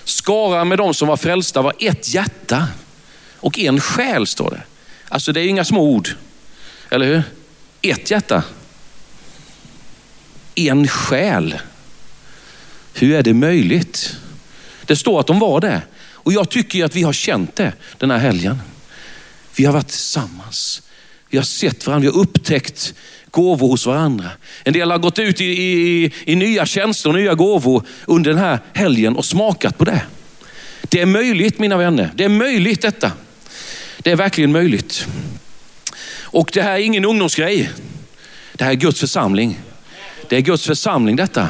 Skara 0.03 0.65
med 0.65 0.77
de 0.77 0.93
som 0.93 1.07
var 1.07 1.17
frälsta 1.17 1.61
var 1.61 1.73
ett 1.79 2.13
hjärta 2.13 2.67
och 3.35 3.59
en 3.59 3.81
själ 3.81 4.27
står 4.27 4.49
det. 4.49 4.61
Alltså 5.09 5.31
det 5.31 5.41
är 5.41 5.47
inga 5.47 5.65
små 5.65 5.81
ord, 5.81 6.09
eller 6.89 7.05
hur? 7.05 7.23
Ett 7.81 8.11
hjärta. 8.11 8.43
En 10.55 10.87
själ. 10.87 11.55
Hur 12.93 13.15
är 13.15 13.23
det 13.23 13.33
möjligt? 13.33 14.17
Det 14.85 14.95
står 14.95 15.19
att 15.19 15.27
de 15.27 15.39
var 15.39 15.61
det. 15.61 15.81
Och 15.99 16.33
jag 16.33 16.49
tycker 16.49 16.85
att 16.85 16.95
vi 16.95 17.03
har 17.03 17.13
känt 17.13 17.55
det 17.55 17.73
den 17.97 18.11
här 18.11 18.17
helgen. 18.17 18.61
Vi 19.55 19.65
har 19.65 19.73
varit 19.73 19.87
tillsammans. 19.87 20.81
Vi 21.29 21.37
har 21.37 21.45
sett 21.45 21.87
varandra, 21.87 22.09
vi 22.09 22.15
har 22.15 22.21
upptäckt 22.21 22.93
gåvor 23.31 23.67
hos 23.67 23.85
varandra. 23.85 24.29
En 24.63 24.73
del 24.73 24.91
har 24.91 24.97
gått 24.97 25.19
ut 25.19 25.41
i, 25.41 25.45
i, 25.45 26.11
i 26.25 26.35
nya 26.35 26.65
tjänster 26.65 27.09
och 27.09 27.15
nya 27.15 27.33
gåvor 27.33 27.85
under 28.05 28.29
den 28.29 28.39
här 28.39 28.59
helgen 28.73 29.15
och 29.15 29.25
smakat 29.25 29.77
på 29.77 29.85
det. 29.85 30.01
Det 30.81 31.01
är 31.01 31.05
möjligt 31.05 31.59
mina 31.59 31.77
vänner. 31.77 32.11
Det 32.15 32.23
är 32.23 32.29
möjligt 32.29 32.81
detta. 32.81 33.11
Det 33.97 34.11
är 34.11 34.15
verkligen 34.15 34.51
möjligt. 34.51 35.07
Och 36.21 36.49
det 36.53 36.61
här 36.61 36.71
är 36.71 36.79
ingen 36.79 37.05
ungdomsgrej. 37.05 37.69
Det 38.53 38.63
här 38.63 38.71
är 38.71 38.75
Guds 38.75 38.99
församling. 38.99 39.59
Det 40.29 40.35
är 40.37 40.41
Guds 40.41 40.65
församling 40.65 41.15
detta. 41.15 41.49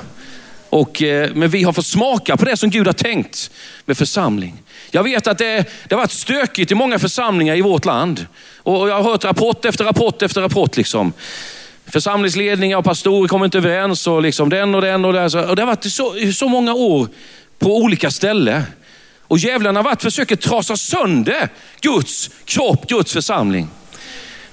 Och, 0.74 1.02
eh, 1.02 1.30
men 1.34 1.50
vi 1.50 1.64
har 1.64 1.74
fått 1.74 1.86
smaka 1.86 2.38
på 2.38 2.46
det 2.46 2.58
som 2.58 2.70
Gud 2.70 2.88
har 2.88 2.94
tänkt 2.94 3.52
med 3.86 3.98
församling. 3.98 4.62
Jag 4.92 5.04
vet 5.04 5.28
att 5.28 5.38
det, 5.38 5.66
det 5.88 5.96
har 5.96 5.98
varit 5.98 6.12
stökigt 6.12 6.72
i 6.72 6.76
många 6.76 7.00
församlingar 7.00 7.56
i 7.56 7.62
vårt 7.62 7.86
land. 7.86 8.26
Och 8.58 8.90
jag 8.90 8.96
har 8.96 9.04
hört 9.04 9.24
rapport 9.24 9.66
efter 9.66 9.84
rapport 9.84 10.22
efter 10.22 10.42
rapport. 10.42 10.78
Liksom. 10.78 11.14
Församlingsledningar 11.86 12.78
och 12.78 12.84
pastorer 12.84 13.28
kommer 13.28 13.46
inte 13.46 13.58
överens 13.58 14.08
och 14.08 14.22
liksom 14.22 14.50
den 14.50 14.76
och 14.76 14.82
den 14.82 15.06
och 15.06 15.14
det. 15.14 15.24
Och 15.24 15.56
det 15.56 15.62
har 15.62 15.68
varit 15.68 15.92
så, 15.92 16.16
så 16.34 16.48
många 16.48 16.74
år 16.74 17.08
på 17.60 17.78
olika 17.78 18.12
ställen. 18.12 18.64
Och 19.22 19.38
djävulen 19.38 19.76
har 19.76 19.84
varit 19.84 20.02
försöker 20.02 20.36
trasa 20.36 20.78
sönder 20.78 21.50
Guds 21.82 22.30
kropp, 22.46 22.88
Guds 22.88 23.14
församling. 23.14 23.68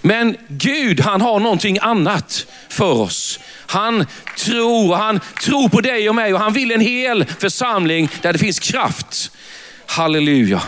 Men 0.01 0.37
Gud 0.49 1.01
han 1.01 1.21
har 1.21 1.41
någonting 1.41 1.79
annat 1.79 2.47
för 2.69 2.93
oss. 2.93 3.41
Han 3.67 4.07
tror, 4.39 4.95
han 4.95 5.21
tror 5.43 5.69
på 5.69 5.81
dig 5.81 6.09
och 6.09 6.15
mig 6.15 6.35
och 6.35 6.41
han 6.41 6.53
vill 6.53 6.73
en 6.73 6.81
hel 6.81 7.25
församling 7.25 8.09
där 8.23 8.33
det 8.33 8.39
finns 8.39 8.59
kraft. 8.59 9.31
Halleluja. 9.87 10.63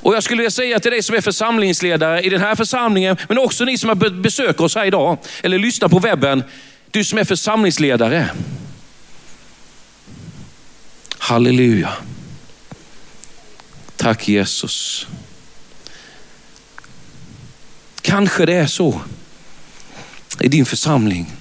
Och 0.00 0.14
jag 0.14 0.22
skulle 0.22 0.38
vilja 0.38 0.50
säga 0.50 0.80
till 0.80 0.90
dig 0.90 1.02
som 1.02 1.16
är 1.16 1.20
församlingsledare 1.20 2.20
i 2.22 2.28
den 2.28 2.40
här 2.40 2.54
församlingen, 2.54 3.16
men 3.28 3.38
också 3.38 3.64
ni 3.64 3.78
som 3.78 3.88
har 3.88 4.10
besökt 4.10 4.60
oss 4.60 4.74
här 4.74 4.84
idag, 4.84 5.18
eller 5.42 5.58
lyssnar 5.58 5.88
på 5.88 5.98
webben. 5.98 6.42
Du 6.90 7.04
som 7.04 7.18
är 7.18 7.24
församlingsledare. 7.24 8.30
Halleluja. 11.18 11.92
Tack 13.96 14.28
Jesus. 14.28 15.06
Kanske 18.14 18.46
det 18.46 18.54
är 18.54 18.66
så 18.66 19.00
i 20.40 20.48
din 20.48 20.66
församling 20.66 21.32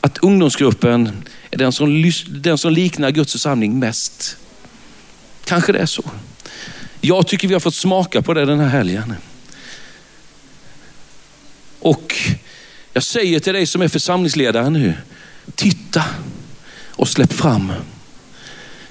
att 0.00 0.18
ungdomsgruppen 0.18 1.24
är 1.50 1.58
den 1.58 1.72
som, 1.72 2.12
den 2.28 2.58
som 2.58 2.72
liknar 2.72 3.10
Guds 3.10 3.32
församling 3.32 3.78
mest. 3.78 4.36
Kanske 5.44 5.72
det 5.72 5.78
är 5.78 5.86
så. 5.86 6.02
Jag 7.00 7.26
tycker 7.26 7.48
vi 7.48 7.54
har 7.54 7.60
fått 7.60 7.74
smaka 7.74 8.22
på 8.22 8.34
det 8.34 8.44
den 8.44 8.60
här 8.60 8.68
helgen. 8.68 9.14
Och 11.80 12.14
jag 12.92 13.02
säger 13.02 13.40
till 13.40 13.52
dig 13.52 13.66
som 13.66 13.82
är 13.82 13.88
församlingsledare 13.88 14.70
nu, 14.70 14.94
titta 15.54 16.04
och 16.90 17.08
släpp 17.08 17.32
fram. 17.32 17.72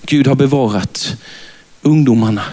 Gud 0.01 0.27
har 0.27 0.35
bevarat 0.35 1.17
ungdomarna. 1.81 2.43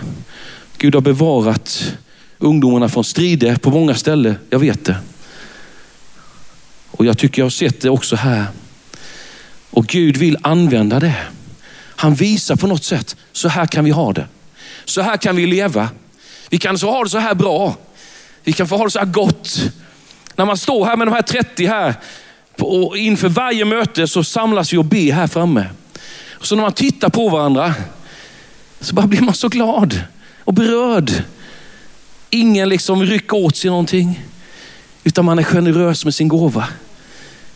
Gud 0.78 0.95
har 0.95 1.02
bevarat 1.02 1.97
ungdomarna 2.38 2.88
från 2.88 3.05
strider 3.05 3.57
på 3.57 3.71
många 3.71 3.95
ställen, 3.95 4.38
jag 4.50 4.59
vet 4.59 4.85
det. 4.85 4.97
Och 6.90 7.07
jag 7.07 7.19
tycker 7.19 7.43
jag 7.43 7.47
har 7.47 7.50
sett 7.50 7.81
det 7.81 7.90
också 7.90 8.16
här. 8.16 8.47
Och 9.71 9.87
Gud 9.87 10.16
vill 10.16 10.37
använda 10.43 11.00
det. 11.00 11.16
Han 11.97 12.14
visar 12.14 12.57
på 12.57 12.66
något 12.66 12.85
sätt, 12.85 13.16
så 13.33 13.49
här 13.49 13.66
kan 13.66 13.85
vi 13.85 13.90
ha 13.90 14.12
det. 14.12 14.26
Så 14.85 15.00
här 15.00 15.16
kan 15.16 15.37
vi 15.37 15.47
leva. 15.47 15.88
Vi 16.49 16.59
kan 16.59 16.78
så 16.78 16.90
ha 16.90 17.05
det 17.05 17.11
så 17.11 17.19
här 17.19 17.35
bra. 17.35 17.76
Vi 18.45 18.52
kan 18.52 18.69
få 18.69 18.76
ha 18.76 18.85
det 18.85 18.90
så 18.90 18.99
här 18.99 19.07
gott. 19.07 19.71
När 20.37 20.45
man 20.45 20.57
står 20.57 20.85
här 20.85 20.97
med 20.97 21.07
de 21.07 21.12
här 21.14 21.23
30 21.23 21.66
här, 21.66 21.95
och 22.59 22.97
inför 22.97 23.28
varje 23.28 23.64
möte 23.64 24.09
så 24.09 24.25
samlas 24.25 24.73
vi 24.73 24.76
och 24.76 24.85
ber 24.85 25.12
här 25.12 25.26
framme. 25.26 25.66
Så 26.40 26.57
när 26.57 26.62
man 26.62 26.73
tittar 26.73 27.09
på 27.09 27.28
varandra 27.28 27.75
så 28.81 28.95
bara 28.95 29.07
blir 29.07 29.21
man 29.21 29.35
så 29.35 29.49
glad 29.49 30.02
och 30.45 30.55
berörd. 30.55 31.12
Ingen 32.30 32.68
liksom 32.68 33.02
rycker 33.02 33.37
åt 33.37 33.56
sig 33.56 33.71
någonting, 33.71 34.25
utan 35.04 35.25
man 35.25 35.38
är 35.38 35.42
generös 35.42 36.04
med 36.04 36.14
sin 36.14 36.28
gåva. 36.28 36.68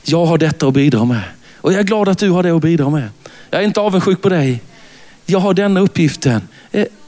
Jag 0.05 0.27
har 0.27 0.39
detta 0.39 0.67
att 0.67 0.75
bidra 0.75 1.05
med 1.05 1.23
och 1.61 1.73
jag 1.73 1.81
är 1.81 1.85
glad 1.85 2.09
att 2.09 2.19
du 2.19 2.31
har 2.31 2.43
det 2.43 2.51
att 2.51 2.63
bidra 2.63 2.91
med. 2.91 3.09
Jag 3.51 3.61
är 3.61 3.65
inte 3.65 3.81
avundsjuk 3.81 4.23
på 4.23 4.29
dig. 4.29 4.61
Jag 5.27 5.39
har 5.39 5.55
denna 5.55 5.81
uppgiften. 5.81 6.49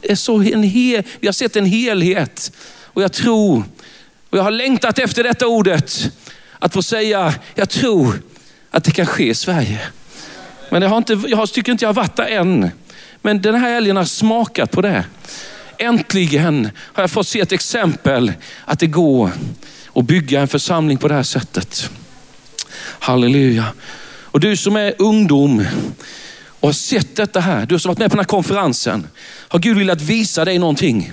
Är 0.01 0.15
så 0.15 0.41
en 0.41 0.63
hel, 0.63 1.03
vi 1.19 1.27
har 1.27 1.33
sett 1.33 1.55
en 1.55 1.65
helhet 1.65 2.51
och 2.83 3.03
jag 3.03 3.13
tror, 3.13 3.63
och 4.29 4.37
jag 4.37 4.43
har 4.43 4.51
längtat 4.51 4.99
efter 4.99 5.23
detta 5.23 5.47
ordet, 5.47 6.11
att 6.59 6.73
få 6.73 6.83
säga, 6.83 7.33
jag 7.55 7.69
tror 7.69 8.21
att 8.71 8.83
det 8.83 8.91
kan 8.91 9.05
ske 9.05 9.29
i 9.29 9.35
Sverige. 9.35 9.79
Men 10.69 10.81
jag, 10.81 10.89
har 10.89 10.97
inte, 10.97 11.21
jag 11.27 11.51
tycker 11.51 11.71
inte 11.71 11.85
jag 11.85 11.89
har 11.89 11.93
varit 11.93 12.15
där 12.15 12.27
än. 12.27 12.71
Men 13.21 13.41
den 13.41 13.55
här 13.55 13.69
helgen 13.69 13.95
har 13.95 14.05
smakat 14.05 14.71
på 14.71 14.81
det. 14.81 15.05
Äntligen 15.83 16.69
har 16.77 17.03
jag 17.03 17.11
fått 17.11 17.27
se 17.27 17.39
ett 17.39 17.51
exempel 17.51 18.33
att 18.65 18.79
det 18.79 18.87
går 18.87 19.31
att 19.95 20.05
bygga 20.05 20.41
en 20.41 20.47
församling 20.47 20.97
på 20.97 21.07
det 21.07 21.13
här 21.13 21.23
sättet. 21.23 21.89
Halleluja. 22.79 23.65
Och 24.05 24.39
du 24.39 24.57
som 24.57 24.75
är 24.75 24.95
ungdom 24.99 25.65
och 26.45 26.67
har 26.67 26.73
sett 26.73 27.15
detta 27.15 27.39
här, 27.39 27.65
du 27.65 27.79
som 27.79 27.89
varit 27.89 27.99
med 27.99 28.11
på 28.11 28.15
den 28.15 28.25
här 28.25 28.29
konferensen, 28.29 29.07
har 29.23 29.59
Gud 29.59 29.77
velat 29.77 30.01
visa 30.01 30.45
dig 30.45 30.59
någonting. 30.59 31.11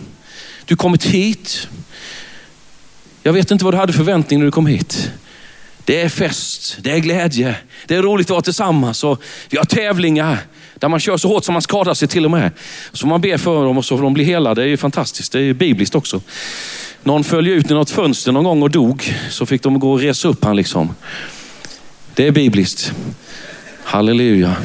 Du 0.65 0.77
kommit 0.77 1.05
hit. 1.05 1.69
Jag 3.23 3.33
vet 3.33 3.51
inte 3.51 3.65
vad 3.65 3.75
du 3.75 3.79
hade 3.79 3.93
förväntning 3.93 4.39
när 4.39 4.47
du 4.47 4.53
kom 4.53 4.67
hit. 4.67 5.11
Det 5.85 6.01
är 6.01 6.09
fest, 6.09 6.77
det 6.81 6.91
är 6.91 6.99
glädje, 6.99 7.55
det 7.87 7.97
är 7.97 8.03
roligt 8.03 8.27
att 8.27 8.31
vara 8.31 8.43
tillsammans 8.43 9.05
och 9.05 9.23
vi 9.49 9.59
har 9.59 9.65
tävlingar 9.65 10.39
där 10.81 10.89
man 10.89 11.01
kör 11.01 11.17
så 11.17 11.29
hårt 11.29 11.45
som 11.45 11.53
man 11.53 11.63
skadar 11.63 11.95
sig 11.95 12.09
till 12.09 12.25
och 12.25 12.31
med. 12.31 12.51
Så 12.93 13.07
man 13.07 13.21
ber 13.21 13.37
för 13.37 13.65
dem 13.65 13.79
och 13.79 13.85
så 13.85 13.97
får 13.97 14.05
de 14.05 14.15
bli 14.15 14.25
hela. 14.25 14.55
Det 14.55 14.63
är 14.63 14.67
ju 14.67 14.77
fantastiskt, 14.77 15.33
det 15.33 15.39
är 15.39 15.43
ju 15.43 15.55
bibliskt 15.55 15.95
också. 15.95 16.21
Någon 17.03 17.25
föll 17.25 17.49
ut 17.49 17.71
i 17.71 17.75
något 17.75 17.91
fönster 17.91 18.33
någon 18.33 18.45
gång 18.45 18.63
och 18.63 18.71
dog, 18.71 19.17
så 19.31 19.47
fick 19.47 19.63
de 19.63 19.79
gå 19.79 19.93
och 19.93 20.01
resa 20.01 20.29
upp 20.29 20.45
han 20.45 20.57
liksom. 20.57 20.95
Det 22.15 22.27
är 22.27 22.31
bibliskt. 22.31 22.93
Halleluja. 23.85 24.57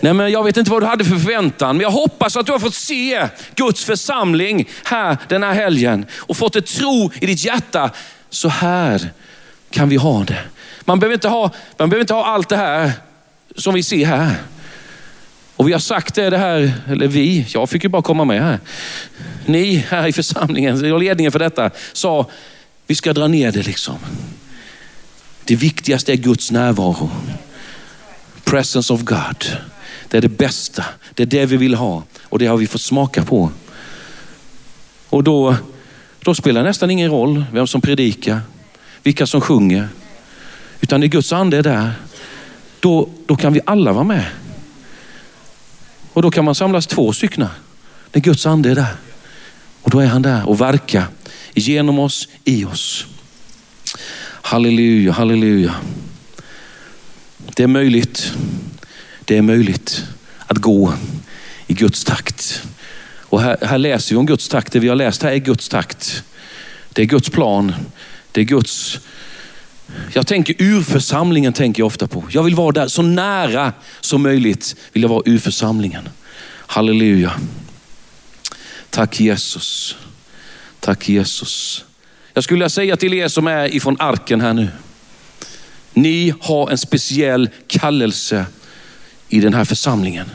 Nej, 0.00 0.12
men 0.12 0.32
jag 0.32 0.44
vet 0.44 0.56
inte 0.56 0.70
vad 0.70 0.82
du 0.82 0.86
hade 0.86 1.04
för 1.04 1.16
förväntan, 1.16 1.76
men 1.76 1.82
jag 1.82 1.90
hoppas 1.90 2.36
att 2.36 2.46
du 2.46 2.52
har 2.52 2.58
fått 2.58 2.74
se 2.74 3.28
Guds 3.54 3.84
församling 3.84 4.68
här 4.84 5.16
den 5.28 5.42
här 5.42 5.52
helgen 5.52 6.06
och 6.16 6.36
fått 6.36 6.56
ett 6.56 6.66
tro 6.66 7.10
i 7.20 7.26
ditt 7.26 7.44
hjärta. 7.44 7.90
Så 8.30 8.48
här 8.48 9.10
kan 9.70 9.88
vi 9.88 9.96
ha 9.96 10.24
det. 10.24 10.38
Man 10.84 11.00
behöver 11.00 11.14
inte 11.14 11.28
ha, 11.28 11.50
man 11.76 11.90
behöver 11.90 12.00
inte 12.00 12.14
ha 12.14 12.26
allt 12.26 12.48
det 12.48 12.56
här 12.56 12.92
som 13.56 13.74
vi 13.74 13.82
ser 13.82 14.06
här. 14.06 14.34
Och 15.58 15.68
vi 15.68 15.72
har 15.72 15.80
sagt 15.80 16.14
det, 16.14 16.30
det 16.30 16.38
här, 16.38 16.72
eller 16.88 17.08
vi, 17.08 17.46
jag 17.48 17.70
fick 17.70 17.84
ju 17.84 17.88
bara 17.88 18.02
komma 18.02 18.24
med 18.24 18.42
här. 18.42 18.58
Ni 19.46 19.76
här 19.76 20.06
i 20.06 20.12
församlingen, 20.12 20.92
och 20.92 21.00
ledningen 21.00 21.32
för 21.32 21.38
detta, 21.38 21.70
sa 21.92 22.26
vi 22.86 22.94
ska 22.94 23.12
dra 23.12 23.26
ner 23.26 23.52
det 23.52 23.62
liksom. 23.62 23.98
Det 25.44 25.56
viktigaste 25.56 26.12
är 26.12 26.16
Guds 26.16 26.50
närvaro. 26.50 27.10
Presence 28.44 28.92
of 28.92 29.00
God. 29.00 29.44
Det 30.08 30.16
är 30.16 30.20
det 30.20 30.28
bästa. 30.28 30.84
Det 31.14 31.22
är 31.22 31.26
det 31.26 31.46
vi 31.46 31.56
vill 31.56 31.74
ha 31.74 32.02
och 32.22 32.38
det 32.38 32.46
har 32.46 32.56
vi 32.56 32.66
fått 32.66 32.80
smaka 32.80 33.24
på. 33.24 33.50
Och 35.08 35.24
då, 35.24 35.56
då 36.20 36.34
spelar 36.34 36.60
det 36.60 36.68
nästan 36.68 36.90
ingen 36.90 37.10
roll 37.10 37.44
vem 37.52 37.66
som 37.66 37.80
predikar, 37.80 38.40
vilka 39.02 39.26
som 39.26 39.40
sjunger. 39.40 39.88
Utan 40.80 41.00
när 41.00 41.06
Guds 41.06 41.32
ande 41.32 41.56
är 41.56 41.62
där, 41.62 41.92
då, 42.80 43.08
då 43.26 43.36
kan 43.36 43.52
vi 43.52 43.60
alla 43.64 43.92
vara 43.92 44.04
med. 44.04 44.26
Och 46.18 46.22
då 46.22 46.30
kan 46.30 46.44
man 46.44 46.54
samlas 46.54 46.86
två 46.86 47.12
stycken 47.12 47.46
när 48.12 48.20
Guds 48.20 48.46
ande 48.46 48.70
är 48.70 48.74
där. 48.74 48.96
Och 49.82 49.90
då 49.90 50.00
är 50.00 50.06
han 50.06 50.22
där 50.22 50.48
och 50.48 50.60
verkar 50.60 51.06
genom 51.54 51.98
oss, 51.98 52.28
i 52.44 52.64
oss. 52.64 53.06
Halleluja, 54.20 55.12
halleluja. 55.12 55.74
Det 57.36 57.62
är 57.62 57.66
möjligt. 57.66 58.32
Det 59.24 59.36
är 59.36 59.42
möjligt 59.42 60.04
att 60.46 60.58
gå 60.58 60.94
i 61.66 61.74
Guds 61.74 62.04
takt. 62.04 62.62
Och 63.22 63.40
här, 63.40 63.56
här 63.62 63.78
läser 63.78 64.14
vi 64.14 64.16
om 64.16 64.26
Guds 64.26 64.48
takt. 64.48 64.72
Det 64.72 64.78
vi 64.78 64.88
har 64.88 64.96
läst 64.96 65.22
här 65.22 65.32
är 65.32 65.36
Guds 65.36 65.68
takt. 65.68 66.24
Det 66.88 67.02
är 67.02 67.06
Guds 67.06 67.30
plan. 67.30 67.74
Det 68.32 68.40
är 68.40 68.44
Guds... 68.44 68.98
Jag 70.12 70.26
tänker 70.26 70.54
urförsamlingen 70.58 71.52
tänker 71.52 71.80
jag 71.80 71.86
ofta 71.86 72.06
på. 72.06 72.24
Jag 72.30 72.42
vill 72.42 72.54
vara 72.54 72.72
där 72.72 72.88
så 72.88 73.02
nära 73.02 73.72
som 74.00 74.22
möjligt. 74.22 74.76
Vill 74.92 75.02
jag 75.02 75.08
vara 75.10 75.22
urförsamlingen. 75.26 76.08
Halleluja. 76.66 77.32
Tack 78.90 79.20
Jesus. 79.20 79.96
Tack 80.80 81.08
Jesus. 81.08 81.84
Jag 82.34 82.44
skulle 82.44 82.70
säga 82.70 82.96
till 82.96 83.14
er 83.14 83.28
som 83.28 83.46
är 83.46 83.74
ifrån 83.74 83.96
arken 83.98 84.40
här 84.40 84.52
nu. 84.52 84.68
Ni 85.92 86.34
har 86.40 86.70
en 86.70 86.78
speciell 86.78 87.50
kallelse 87.66 88.46
i 89.28 89.40
den 89.40 89.54
här 89.54 89.64
församlingen. 89.64 90.30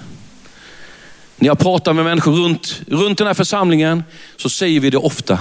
När 1.35 1.47
jag 1.47 1.59
pratar 1.59 1.93
med 1.93 2.05
människor 2.05 2.31
runt, 2.31 2.81
runt 2.87 3.17
den 3.17 3.27
här 3.27 3.33
församlingen 3.33 4.03
så 4.37 4.49
säger 4.49 4.79
vi 4.79 4.89
det 4.89 4.97
ofta. 4.97 5.39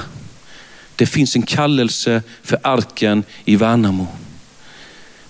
Det 1.03 1.07
finns 1.07 1.37
en 1.37 1.43
kallelse 1.43 2.23
för 2.43 2.59
arken 2.63 3.25
i 3.45 3.57
Värnamo. 3.57 4.07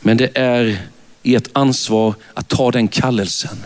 Men 0.01 0.17
det 0.17 0.39
är 0.39 0.79
ert 1.23 1.49
ansvar 1.53 2.15
att 2.35 2.49
ta 2.49 2.71
den 2.71 2.89
kallelsen. 2.89 3.57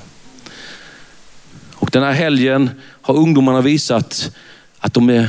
Och 1.74 1.90
den 1.92 2.02
här 2.02 2.12
helgen 2.12 2.70
har 2.80 3.16
ungdomarna 3.16 3.60
visat 3.60 4.36
att 4.78 4.94
de 4.94 5.10
är 5.10 5.28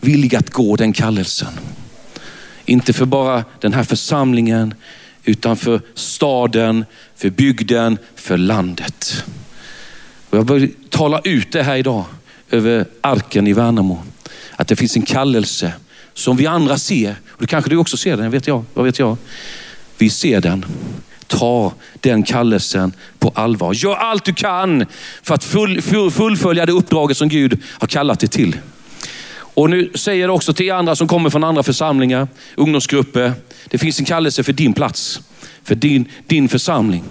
villiga 0.00 0.38
att 0.38 0.50
gå 0.50 0.76
den 0.76 0.92
kallelsen. 0.92 1.52
Inte 2.64 2.92
för 2.92 3.04
bara 3.04 3.44
den 3.60 3.72
här 3.72 3.84
församlingen, 3.84 4.74
utan 5.24 5.56
för 5.56 5.80
staden, 5.94 6.84
för 7.16 7.30
bygden, 7.30 7.98
för 8.14 8.36
landet. 8.36 9.24
Och 10.30 10.38
jag 10.38 10.50
vill 10.50 10.74
tala 10.90 11.20
ut 11.24 11.52
det 11.52 11.62
här 11.62 11.76
idag 11.76 12.04
över 12.50 12.86
arken 13.00 13.46
i 13.46 13.52
Värnamo. 13.52 14.02
Att 14.56 14.68
det 14.68 14.76
finns 14.76 14.96
en 14.96 15.02
kallelse 15.02 15.72
som 16.14 16.36
vi 16.36 16.46
andra 16.46 16.78
ser. 16.78 17.16
Och 17.28 17.40
det 17.40 17.46
kanske 17.46 17.70
du 17.70 17.76
också 17.76 17.96
ser 17.96 18.16
den, 18.16 18.30
vet 18.30 18.46
jag. 18.46 18.64
Vad 18.74 18.84
vet 18.84 18.98
jag? 18.98 19.16
Vi 19.98 20.10
ser 20.10 20.40
den. 20.40 20.64
Ta 21.26 21.72
den 22.00 22.22
kallelsen 22.22 22.92
på 23.18 23.32
allvar. 23.34 23.74
Gör 23.74 23.94
allt 23.94 24.24
du 24.24 24.34
kan 24.34 24.86
för 25.22 25.34
att 25.34 25.44
full, 25.44 25.82
fullfölja 26.10 26.66
det 26.66 26.72
uppdraget 26.72 27.16
som 27.16 27.28
Gud 27.28 27.60
har 27.66 27.88
kallat 27.88 28.20
dig 28.20 28.28
till. 28.28 28.56
Och 29.54 29.70
nu 29.70 29.90
säger 29.94 30.26
jag 30.26 30.34
också 30.34 30.52
till 30.52 30.72
andra 30.72 30.96
som 30.96 31.08
kommer 31.08 31.30
från 31.30 31.44
andra 31.44 31.62
församlingar, 31.62 32.28
ungdomsgrupper. 32.54 33.32
Det 33.66 33.78
finns 33.78 33.98
en 33.98 34.04
kallelse 34.04 34.42
för 34.42 34.52
din 34.52 34.72
plats, 34.72 35.20
för 35.64 35.74
din, 35.74 36.04
din 36.26 36.48
församling. 36.48 37.04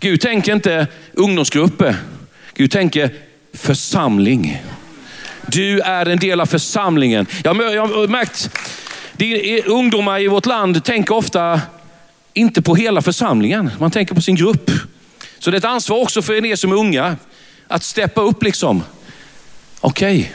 Gud 0.00 0.20
tänker 0.20 0.52
inte 0.52 0.86
ungdomsgrupper. 1.12 1.96
Gud 2.54 2.70
tänker 2.70 3.10
församling. 3.54 4.62
Du 5.50 5.80
är 5.80 6.06
en 6.06 6.18
del 6.18 6.40
av 6.40 6.46
församlingen. 6.46 7.26
Jag 7.44 7.54
har 7.54 8.08
märkt, 8.08 8.50
ungdomar 9.66 10.20
i 10.20 10.28
vårt 10.28 10.46
land 10.46 10.84
tänker 10.84 11.14
ofta 11.14 11.60
inte 12.32 12.62
på 12.62 12.74
hela 12.74 13.02
församlingen. 13.02 13.70
Man 13.78 13.90
tänker 13.90 14.14
på 14.14 14.20
sin 14.20 14.34
grupp. 14.34 14.70
Så 15.38 15.50
det 15.50 15.56
är 15.56 15.58
ett 15.58 15.64
ansvar 15.64 15.98
också 15.98 16.22
för 16.22 16.44
er 16.44 16.56
som 16.56 16.72
är 16.72 16.76
unga 16.76 17.16
att 17.68 17.82
steppa 17.82 18.20
upp 18.20 18.42
liksom. 18.42 18.82
Okej, 19.80 20.18
okay. 20.20 20.32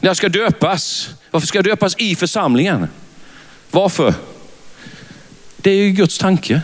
när 0.00 0.08
jag 0.08 0.16
ska 0.16 0.28
döpas, 0.28 1.10
varför 1.30 1.46
ska 1.46 1.58
jag 1.58 1.64
döpas 1.64 1.94
i 1.98 2.16
församlingen? 2.16 2.88
Varför? 3.70 4.14
Det 5.56 5.70
är 5.70 5.76
ju 5.76 5.90
Guds 5.90 6.18
tanke. 6.18 6.60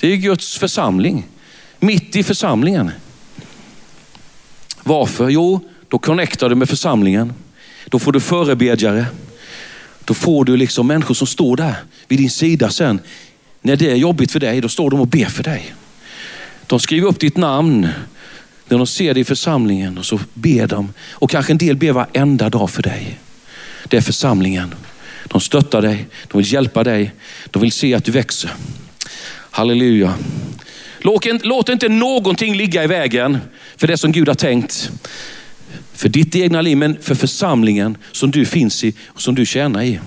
Det 0.00 0.06
är 0.06 0.10
ju 0.10 0.16
Guds 0.16 0.58
församling. 0.58 1.26
Mitt 1.78 2.16
i 2.16 2.24
församlingen. 2.24 2.90
Varför? 4.82 5.28
Jo, 5.28 5.68
då 5.88 5.98
connectar 5.98 6.48
du 6.48 6.54
med 6.54 6.68
församlingen. 6.68 7.32
Då 7.86 7.98
får 7.98 8.12
du 8.12 8.20
förebedjare. 8.20 9.06
Då 10.04 10.14
får 10.14 10.44
du 10.44 10.56
liksom 10.56 10.86
människor 10.86 11.14
som 11.14 11.26
står 11.26 11.56
där 11.56 11.74
vid 12.08 12.18
din 12.18 12.30
sida 12.30 12.70
sen. 12.70 13.00
När 13.62 13.76
det 13.76 13.90
är 13.90 13.96
jobbigt 13.96 14.32
för 14.32 14.40
dig, 14.40 14.60
då 14.60 14.68
står 14.68 14.90
de 14.90 15.00
och 15.00 15.06
ber 15.06 15.24
för 15.24 15.42
dig. 15.42 15.74
De 16.66 16.80
skriver 16.80 17.08
upp 17.08 17.20
ditt 17.20 17.36
namn 17.36 17.88
när 18.68 18.78
de 18.78 18.86
ser 18.86 19.14
dig 19.14 19.20
i 19.20 19.24
församlingen 19.24 19.98
och 19.98 20.06
så 20.06 20.20
ber 20.34 20.66
de. 20.66 20.92
Och 21.10 21.30
kanske 21.30 21.52
en 21.52 21.58
del 21.58 21.76
ber 21.76 21.92
varenda 21.92 22.50
dag 22.50 22.70
för 22.70 22.82
dig. 22.82 23.18
Det 23.88 23.96
är 23.96 24.00
församlingen. 24.00 24.74
De 25.24 25.40
stöttar 25.40 25.82
dig, 25.82 26.06
de 26.28 26.38
vill 26.38 26.52
hjälpa 26.52 26.84
dig, 26.84 27.12
de 27.50 27.62
vill 27.62 27.72
se 27.72 27.94
att 27.94 28.04
du 28.04 28.12
växer. 28.12 28.50
Halleluja. 29.50 30.14
Låt 31.42 31.68
inte 31.68 31.88
någonting 31.88 32.56
ligga 32.56 32.84
i 32.84 32.86
vägen 32.86 33.38
för 33.76 33.86
det 33.86 33.96
som 33.96 34.12
Gud 34.12 34.28
har 34.28 34.34
tänkt. 34.34 34.90
För 35.98 36.08
ditt 36.08 36.36
egna 36.36 36.62
liv, 36.62 36.76
men 36.76 37.02
för 37.02 37.14
församlingen 37.14 37.96
som 38.12 38.30
du 38.30 38.46
finns 38.46 38.84
i 38.84 38.94
och 39.06 39.22
som 39.22 39.34
du 39.34 39.46
tjänar 39.46 39.82
i. 39.82 40.00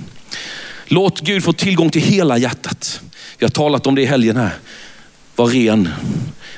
Låt 0.86 1.22
Gud 1.22 1.44
få 1.44 1.54
tillgång 1.54 1.90
till 1.90 2.02
hela 2.02 2.38
hjärtat. 2.38 3.02
Vi 3.38 3.46
har 3.46 3.50
talat 3.50 3.88
om 3.88 3.96
det 3.96 4.02
i 4.02 4.06
helgen 4.06 4.38
här. 4.38 4.54
Var 5.36 5.48
ren. 5.48 5.90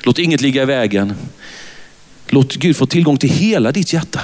Låt 0.03 0.19
inget 0.19 0.41
ligga 0.41 0.61
i 0.61 0.65
vägen. 0.65 1.13
Låt 2.27 2.55
Gud 2.55 2.75
få 2.77 2.85
tillgång 2.85 3.17
till 3.17 3.29
hela 3.29 3.71
ditt 3.71 3.93
hjärta. 3.93 4.21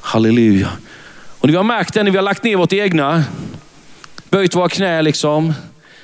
Halleluja. 0.00 0.70
Och 1.38 1.48
när 1.48 1.52
vi 1.52 1.56
har 1.56 1.64
märkt 1.64 1.94
det, 1.94 2.02
när 2.02 2.10
vi 2.10 2.16
har 2.16 2.24
lagt 2.24 2.44
ner 2.44 2.56
vårt 2.56 2.72
egna, 2.72 3.24
böjt 4.30 4.54
våra 4.54 4.68
knä 4.68 5.02
liksom 5.02 5.54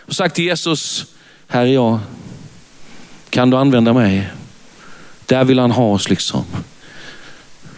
och 0.00 0.14
sagt 0.14 0.34
till 0.34 0.44
Jesus, 0.44 1.06
här 1.48 1.62
är 1.62 1.66
jag. 1.66 1.98
Kan 3.30 3.50
du 3.50 3.56
använda 3.56 3.92
mig? 3.92 4.28
Där 5.26 5.44
vill 5.44 5.58
han 5.58 5.70
ha 5.70 5.92
oss 5.92 6.10
liksom. 6.10 6.44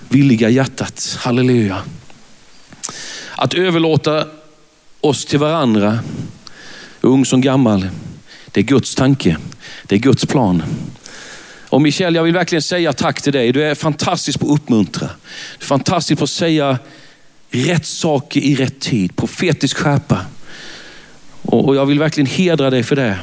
Villiga 0.09 0.49
hjärtat, 0.49 1.19
halleluja. 1.21 1.83
Att 3.37 3.55
överlåta 3.55 4.27
oss 5.01 5.25
till 5.25 5.39
varandra, 5.39 5.99
ung 7.01 7.25
som 7.25 7.41
gammal, 7.41 7.89
det 8.53 8.61
är 8.61 8.65
Guds 8.65 8.95
tanke. 8.95 9.37
Det 9.87 9.95
är 9.95 9.99
Guds 9.99 10.27
plan. 10.27 10.63
Och 11.69 11.83
Michel, 11.83 12.15
jag 12.15 12.23
vill 12.23 12.35
verkligen 12.35 12.63
säga 12.63 12.93
tack 12.93 13.23
till 13.23 13.33
dig. 13.33 13.53
Du 13.53 13.65
är 13.65 13.75
fantastisk 13.75 14.41
på 14.41 14.47
att 14.47 14.61
uppmuntra. 14.61 15.09
Du 15.59 15.65
är 15.65 15.67
fantastisk 15.67 16.19
på 16.19 16.25
att 16.25 16.31
säga 16.31 16.79
rätt 17.51 17.87
saker 17.87 18.41
i 18.41 18.55
rätt 18.55 18.81
tid. 18.81 19.17
Profetisk 19.17 19.77
skärpa. 19.77 20.21
Och 21.43 21.77
jag 21.77 21.87
vill 21.87 21.99
verkligen 21.99 22.27
hedra 22.27 22.71
dig 22.71 22.83
för 22.83 22.97
det. 22.97 23.19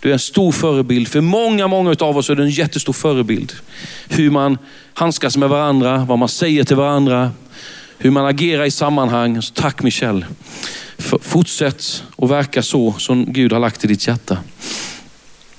Du 0.00 0.08
är 0.08 0.12
en 0.12 0.18
stor 0.18 0.52
förebild. 0.52 1.08
För 1.08 1.20
många, 1.20 1.66
många 1.66 1.96
av 2.00 2.18
oss 2.18 2.30
är 2.30 2.34
du 2.34 2.42
en 2.42 2.50
jättestor 2.50 2.92
förebild. 2.92 3.52
Hur 4.08 4.30
man 4.30 4.58
handskas 4.94 5.36
med 5.36 5.48
varandra, 5.48 6.04
vad 6.08 6.18
man 6.18 6.28
säger 6.28 6.64
till 6.64 6.76
varandra, 6.76 7.30
hur 7.98 8.10
man 8.10 8.26
agerar 8.26 8.64
i 8.64 8.70
sammanhang. 8.70 9.42
Så 9.42 9.54
tack 9.54 9.82
Michel. 9.82 10.24
Fortsätt 11.20 12.02
att 12.18 12.30
verka 12.30 12.62
så 12.62 12.92
som 12.98 13.32
Gud 13.32 13.52
har 13.52 13.60
lagt 13.60 13.84
i 13.84 13.86
ditt 13.86 14.06
hjärta. 14.06 14.38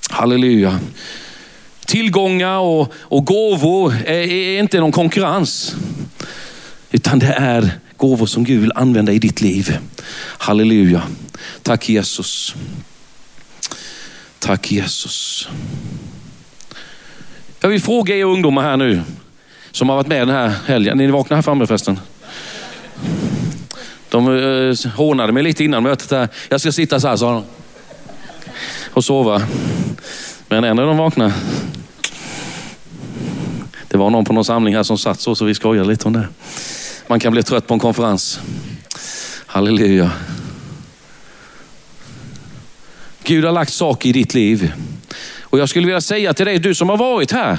Halleluja. 0.09 0.79
Tillgångar 1.85 2.57
och, 2.57 2.93
och 2.95 3.25
gåvor 3.25 3.93
är, 4.05 4.31
är 4.31 4.59
inte 4.59 4.79
någon 4.79 4.91
konkurrens. 4.91 5.75
Utan 6.91 7.19
det 7.19 7.33
är 7.33 7.71
gåvor 7.97 8.25
som 8.25 8.43
Gud 8.43 8.61
vill 8.61 8.71
använda 8.75 9.11
i 9.11 9.19
ditt 9.19 9.41
liv. 9.41 9.77
Halleluja. 10.37 11.03
Tack 11.63 11.89
Jesus. 11.89 12.55
Tack 14.39 14.71
Jesus. 14.71 15.47
Jag 17.59 17.69
vill 17.69 17.81
fråga 17.81 18.15
er 18.15 18.23
ungdomar 18.23 18.63
här 18.63 18.77
nu 18.77 19.01
som 19.71 19.89
har 19.89 19.95
varit 19.95 20.07
med 20.07 20.21
den 20.21 20.29
här 20.29 20.53
helgen. 20.65 20.99
Är 20.99 21.05
ni 21.05 21.11
vakna 21.11 21.35
här 21.35 21.43
framme 21.43 21.67
förresten? 21.67 21.99
De 24.09 24.37
eh, 24.37 24.91
hånade 24.91 25.33
mig 25.33 25.43
lite 25.43 25.63
innan 25.63 25.83
mötet 25.83 26.11
här. 26.11 26.29
Jag 26.49 26.61
ska 26.61 26.71
sitta 26.71 26.99
så 26.99 27.07
här, 27.07 27.15
sa 27.15 27.31
de. 27.31 27.43
Och 28.89 29.03
sova. 29.03 29.41
Men 30.47 30.63
ändå 30.63 30.83
är 30.83 30.87
de 30.87 30.97
vaknade. 30.97 31.33
Det 33.87 33.97
var 33.97 34.09
någon 34.09 34.25
på 34.25 34.33
någon 34.33 34.45
samling 34.45 34.75
här 34.75 34.83
som 34.83 34.97
satt 34.97 35.19
så, 35.19 35.35
så 35.35 35.45
vi 35.45 35.55
skojade 35.55 35.87
lite 35.87 36.07
om 36.07 36.13
det. 36.13 36.27
Man 37.07 37.19
kan 37.19 37.31
bli 37.31 37.43
trött 37.43 37.67
på 37.67 37.73
en 37.73 37.79
konferens. 37.79 38.39
Halleluja. 39.45 40.11
Gud 43.27 43.45
har 43.45 43.51
lagt 43.51 43.73
saker 43.73 44.09
i 44.09 44.11
ditt 44.11 44.33
liv. 44.33 44.73
Och 45.41 45.59
jag 45.59 45.69
skulle 45.69 45.85
vilja 45.85 46.01
säga 46.01 46.33
till 46.33 46.45
dig, 46.45 46.59
du 46.59 46.75
som 46.75 46.89
har 46.89 46.97
varit 46.97 47.31
här. 47.31 47.57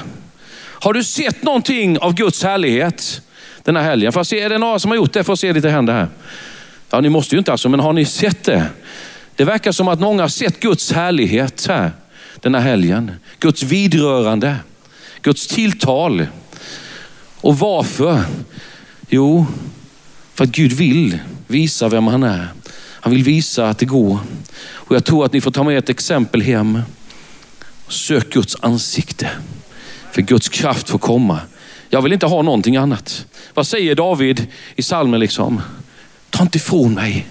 Har 0.56 0.92
du 0.92 1.04
sett 1.04 1.42
någonting 1.42 1.98
av 1.98 2.14
Guds 2.14 2.42
härlighet 2.42 3.20
den 3.64 3.76
här 3.76 3.82
helgen? 3.82 4.12
Får 4.12 4.24
se, 4.24 4.40
är 4.40 4.48
det 4.48 4.58
några 4.58 4.78
som 4.78 4.90
har 4.90 4.96
gjort 4.96 5.12
det? 5.12 5.24
Får 5.24 5.36
se 5.36 5.52
lite 5.52 5.70
händer 5.70 5.92
här. 5.92 6.08
Ja, 6.90 7.00
ni 7.00 7.08
måste 7.08 7.34
ju 7.34 7.38
inte 7.38 7.52
alltså, 7.52 7.68
men 7.68 7.80
har 7.80 7.92
ni 7.92 8.04
sett 8.04 8.44
det? 8.44 8.66
Det 9.36 9.44
verkar 9.44 9.72
som 9.72 9.88
att 9.88 10.00
många 10.00 10.22
har 10.22 10.28
sett 10.28 10.60
Guds 10.60 10.92
härlighet 10.92 11.66
här 11.66 11.92
den 12.40 12.54
här 12.54 12.62
helgen. 12.62 13.12
Guds 13.38 13.62
vidrörande, 13.62 14.56
Guds 15.22 15.46
tilltal. 15.46 16.26
Och 17.40 17.58
varför? 17.58 18.20
Jo, 19.08 19.46
för 20.34 20.44
att 20.44 20.50
Gud 20.50 20.72
vill 20.72 21.18
visa 21.46 21.88
vem 21.88 22.06
han 22.06 22.22
är. 22.22 22.48
Han 23.08 23.14
vill 23.14 23.24
visa 23.24 23.68
att 23.68 23.78
det 23.78 23.86
går. 23.86 24.18
Och 24.72 24.96
jag 24.96 25.04
tror 25.04 25.24
att 25.24 25.32
ni 25.32 25.40
får 25.40 25.50
ta 25.50 25.62
med 25.62 25.78
ett 25.78 25.88
exempel 25.88 26.42
hem. 26.42 26.82
Sök 27.88 28.30
Guds 28.30 28.56
ansikte. 28.60 29.30
För 30.12 30.22
Guds 30.22 30.48
kraft 30.48 30.88
får 30.88 30.98
komma. 30.98 31.40
Jag 31.88 32.02
vill 32.02 32.12
inte 32.12 32.26
ha 32.26 32.42
någonting 32.42 32.76
annat. 32.76 33.26
Vad 33.54 33.66
säger 33.66 33.94
David 33.94 34.46
i 34.76 34.82
salmen 34.82 35.20
liksom? 35.20 35.60
Ta 36.30 36.42
inte 36.42 36.58
ifrån 36.58 36.94
mig 36.94 37.26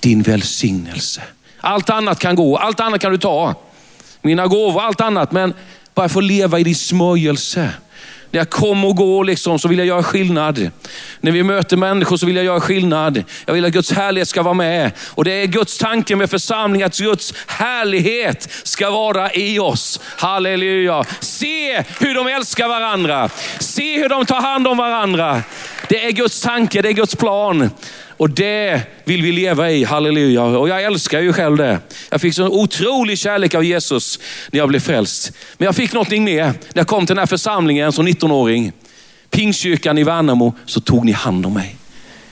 din 0.00 0.22
välsignelse. 0.22 1.22
Allt 1.60 1.90
annat 1.90 2.18
kan 2.18 2.34
gå, 2.34 2.56
allt 2.56 2.80
annat 2.80 3.00
kan 3.00 3.12
du 3.12 3.18
ta. 3.18 3.54
Mina 4.22 4.46
gåvor, 4.46 4.82
allt 4.82 5.00
annat. 5.00 5.32
Men 5.32 5.54
bara 5.94 6.08
få 6.08 6.20
leva 6.20 6.58
i 6.58 6.64
din 6.64 6.74
smörjelse. 6.74 7.70
När 8.30 8.40
jag 8.40 8.50
kommer 8.50 8.88
och 8.88 8.96
går 8.96 9.24
liksom, 9.24 9.58
så 9.58 9.68
vill 9.68 9.78
jag 9.78 9.86
göra 9.86 10.02
skillnad. 10.02 10.70
När 11.20 11.32
vi 11.32 11.42
möter 11.42 11.76
människor 11.76 12.16
så 12.16 12.26
vill 12.26 12.36
jag 12.36 12.44
göra 12.44 12.60
skillnad. 12.60 13.24
Jag 13.46 13.54
vill 13.54 13.64
att 13.64 13.72
Guds 13.72 13.92
härlighet 13.92 14.28
ska 14.28 14.42
vara 14.42 14.54
med. 14.54 14.90
Och 15.14 15.24
det 15.24 15.32
är 15.32 15.46
Guds 15.46 15.78
tanke 15.78 16.16
med 16.16 16.30
församling 16.30 16.82
att 16.82 16.98
Guds 16.98 17.34
härlighet 17.46 18.48
ska 18.62 18.90
vara 18.90 19.32
i 19.32 19.58
oss. 19.58 20.00
Halleluja. 20.16 21.04
Se 21.20 21.82
hur 22.00 22.14
de 22.14 22.26
älskar 22.26 22.68
varandra. 22.68 23.30
Se 23.58 23.98
hur 23.98 24.08
de 24.08 24.26
tar 24.26 24.40
hand 24.40 24.68
om 24.68 24.76
varandra. 24.76 25.42
Det 25.88 26.04
är 26.04 26.12
Guds 26.12 26.42
tanke, 26.42 26.82
det 26.82 26.88
är 26.88 26.92
Guds 26.92 27.16
plan. 27.16 27.70
Och 28.16 28.30
det 28.30 28.82
vill 29.04 29.22
vi 29.22 29.32
leva 29.32 29.70
i, 29.70 29.84
halleluja. 29.84 30.42
Och 30.42 30.68
jag 30.68 30.82
älskar 30.84 31.20
ju 31.20 31.32
själv 31.32 31.56
det. 31.56 31.80
Jag 32.10 32.20
fick 32.20 32.34
så 32.34 32.46
otrolig 32.46 33.18
kärlek 33.18 33.54
av 33.54 33.64
Jesus 33.64 34.20
när 34.50 34.58
jag 34.58 34.68
blev 34.68 34.80
frälst. 34.80 35.32
Men 35.58 35.66
jag 35.66 35.76
fick 35.76 35.92
någonting 35.92 36.24
mer. 36.24 36.44
När 36.44 36.54
jag 36.74 36.86
kom 36.86 37.06
till 37.06 37.16
den 37.16 37.20
här 37.20 37.26
församlingen 37.26 37.92
som 37.92 38.08
19-åring, 38.08 38.72
Pingstkyrkan 39.30 39.98
i 39.98 40.04
Värnamo, 40.04 40.54
så 40.66 40.80
tog 40.80 41.04
ni 41.04 41.12
hand 41.12 41.46
om 41.46 41.54
mig. 41.54 41.76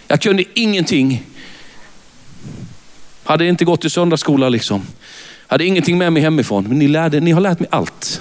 Jag 0.09 0.21
kunde 0.21 0.45
ingenting. 0.55 1.23
Hade 3.25 3.47
inte 3.47 3.65
gått 3.65 3.85
i 3.85 3.91
söndagsskola 3.91 4.49
liksom. 4.49 4.87
Hade 5.47 5.65
ingenting 5.65 5.99
med 5.99 6.13
mig 6.13 6.23
hemifrån. 6.23 6.65
Men 6.69 6.79
ni, 6.79 6.89
lärde, 6.89 7.21
ni 7.21 7.31
har 7.31 7.41
lärt 7.41 7.61
mig 7.61 7.69
allt. 7.73 8.21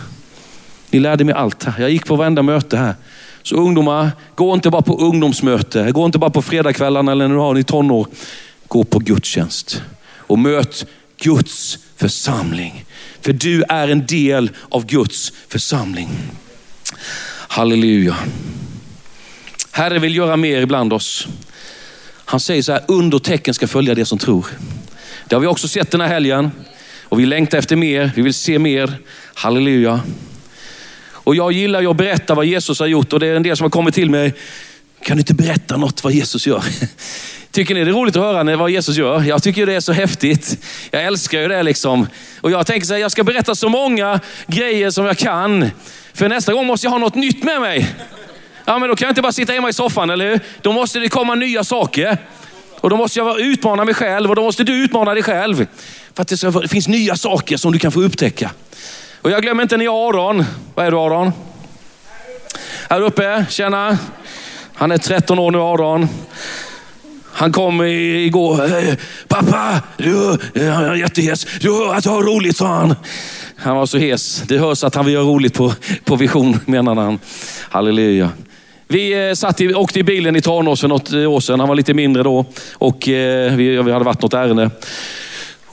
Ni 0.90 1.00
lärde 1.00 1.24
mig 1.24 1.36
allt. 1.36 1.68
Jag 1.80 1.90
gick 1.90 2.06
på 2.06 2.16
varenda 2.16 2.42
möte 2.42 2.78
här. 2.78 2.96
Så 3.44 3.56
ungdomar, 3.56 4.12
gå 4.36 4.54
inte 4.54 4.70
bara 4.70 4.82
på 4.82 4.98
ungdomsmöte, 4.98 5.92
gå 5.92 6.06
inte 6.06 6.18
bara 6.18 6.30
på 6.30 6.42
fredagskvällarna 6.42 7.12
eller 7.12 7.28
när 7.28 7.36
du 7.36 7.42
har 7.42 7.54
ni 7.54 7.64
tonår. 7.64 8.08
Gå 8.68 8.84
på 8.84 9.00
gudstjänst 9.00 9.82
och 10.18 10.40
möt 10.40 10.86
Guds 11.18 11.80
församling. 11.96 12.86
För 13.22 13.34
du 13.34 13.64
är 13.70 13.88
en 13.88 14.06
del 14.06 14.52
av 14.70 14.86
Guds 14.86 15.34
församling. 15.48 16.10
Halleluja. 17.48 18.16
Herre 19.72 20.00
vill 20.00 20.16
göra 20.16 20.38
mer 20.38 20.62
ibland 20.62 20.94
oss. 20.94 21.28
Han 22.26 22.40
säger 22.40 22.62
så 22.62 22.72
här, 22.72 22.82
under 22.88 23.20
tecken 23.20 23.54
ska 23.54 23.68
följa 23.68 23.96
det 23.96 24.06
som 24.06 24.18
tror. 24.18 24.46
Det 25.28 25.36
har 25.36 25.42
vi 25.42 25.48
också 25.48 25.68
sett 25.68 25.92
den 25.92 26.02
här 26.02 26.08
helgen. 26.08 26.52
Och 27.04 27.20
vi 27.20 27.26
längtar 27.26 27.58
efter 27.58 27.76
mer, 27.76 28.12
vi 28.16 28.22
vill 28.22 28.34
se 28.34 28.60
mer. 28.60 28.94
Halleluja. 29.34 30.00
Och 31.24 31.36
jag 31.36 31.52
gillar 31.52 31.82
ju 31.82 31.88
att 31.88 31.98
berätta 31.98 32.36
vad 32.36 32.46
Jesus 32.46 32.80
har 32.80 32.88
gjort 32.88 33.14
och 33.14 33.20
det 33.20 33.28
är 33.28 33.36
en 33.36 33.44
del 33.44 33.58
som 33.58 33.64
har 33.64 33.70
kommit 33.70 33.96
till 33.96 34.10
mig. 34.10 34.34
Kan 35.04 35.18
du 35.18 35.22
inte 35.22 35.34
berätta 35.34 35.78
något 35.78 36.04
vad 36.04 36.14
Jesus 36.14 36.48
gör? 36.48 36.64
Tycker 37.52 37.74
ni 37.76 37.84
det 37.84 37.92
är 37.92 37.94
roligt 37.94 38.16
att 38.16 38.22
höra 38.22 38.58
vad 38.58 38.70
Jesus 38.70 38.98
gör? 38.98 39.24
Jag 39.24 39.44
tycker 39.44 39.66
det 39.66 39.74
är 39.74 39.80
så 39.80 39.94
häftigt. 39.94 40.58
Jag 40.92 41.04
älskar 41.04 41.42
ju 41.42 41.48
det 41.48 41.64
liksom. 41.64 42.08
Och 42.42 42.52
jag 42.52 42.68
tänker 42.68 42.88
så 42.88 42.94
här, 42.94 43.02
jag 43.02 43.12
ska 43.12 43.24
berätta 43.24 43.56
så 43.56 43.70
många 43.70 44.20
grejer 44.48 44.92
som 44.92 45.06
jag 45.06 45.18
kan. 45.18 45.72
För 46.14 46.30
nästa 46.30 46.54
gång 46.54 46.66
måste 46.66 46.86
jag 46.88 46.92
ha 46.92 46.98
något 46.98 47.16
nytt 47.16 47.44
med 47.44 47.62
mig. 47.62 47.96
Ja, 48.66 48.80
men 48.80 48.90
då 48.90 48.96
kan 48.96 49.06
jag 49.06 49.12
inte 49.12 49.22
bara 49.22 49.32
sitta 49.32 49.54
hemma 49.54 49.70
i 49.70 49.74
soffan, 49.74 50.10
eller 50.10 50.30
hur? 50.30 50.40
Då 50.62 50.72
måste 50.72 51.00
det 51.00 51.10
komma 51.10 51.36
nya 51.36 51.64
saker. 51.64 52.18
Och 52.80 52.90
då 52.90 52.98
måste 52.98 53.20
jag 53.20 53.40
utmana 53.40 53.86
mig 53.86 53.94
själv 53.94 54.30
och 54.30 54.36
då 54.36 54.44
måste 54.44 54.64
du 54.64 54.74
utmana 54.84 55.14
dig 55.14 55.24
själv. 55.24 55.68
För 56.16 56.22
att 56.22 56.62
det 56.62 56.68
finns 56.68 56.88
nya 56.88 57.16
saker 57.16 57.58
som 57.58 57.72
du 57.72 57.80
kan 57.80 57.92
få 57.92 58.02
upptäcka. 58.02 58.52
Och 59.24 59.32
jag 59.32 59.42
glömmer 59.42 59.64
inte 59.64 59.78
ni 59.78 59.88
Aron. 59.88 60.46
Vad 60.76 60.86
är 60.86 60.92
du 60.92 60.98
Aron? 60.98 61.32
Här 62.90 63.02
uppe, 63.02 63.46
tjena. 63.50 63.98
Han 64.74 64.92
är 64.92 64.98
13 64.98 65.40
år 65.40 65.52
nu 65.52 65.58
Aron. 65.58 66.08
Han 67.32 67.52
kom 67.52 67.82
igår. 67.82 68.66
Eh, 68.66 68.96
pappa, 69.28 69.82
du, 69.98 70.32
eh, 70.56 70.68
han 70.68 70.86
är 70.86 70.96
jättehes. 70.96 71.46
Du 71.62 71.72
hör 71.72 71.94
att 71.94 72.06
jag 72.06 72.12
har 72.12 72.24
roligt, 72.24 72.58
sa 72.58 72.68
han. 72.68 72.96
Han 73.56 73.76
var 73.76 73.86
så 73.86 73.98
hes. 73.98 74.42
Det 74.48 74.58
hörs 74.58 74.84
att 74.84 74.96
han 74.96 75.06
vill 75.06 75.14
göra 75.14 75.24
roligt 75.24 75.54
på, 75.54 75.74
på 76.06 76.16
vision, 76.16 76.60
menade 76.66 77.02
han. 77.02 77.20
Halleluja. 77.70 78.30
Vi 78.88 79.28
eh, 79.28 79.34
satt 79.34 79.62
i, 79.62 79.74
åkte 79.74 80.00
i 80.00 80.04
bilen 80.04 80.36
i 80.36 80.42
Tranås 80.42 80.82
för 80.82 80.88
något 80.88 81.14
år 81.14 81.40
sedan. 81.40 81.60
Han 81.60 81.70
var 81.70 81.76
lite 81.76 81.94
mindre 81.94 82.24
då 82.24 82.46
och 82.74 83.04
vi, 83.08 83.82
vi 83.86 83.92
hade 83.92 84.06
varit 84.06 84.22
något 84.22 84.34
ärende. 84.34 84.70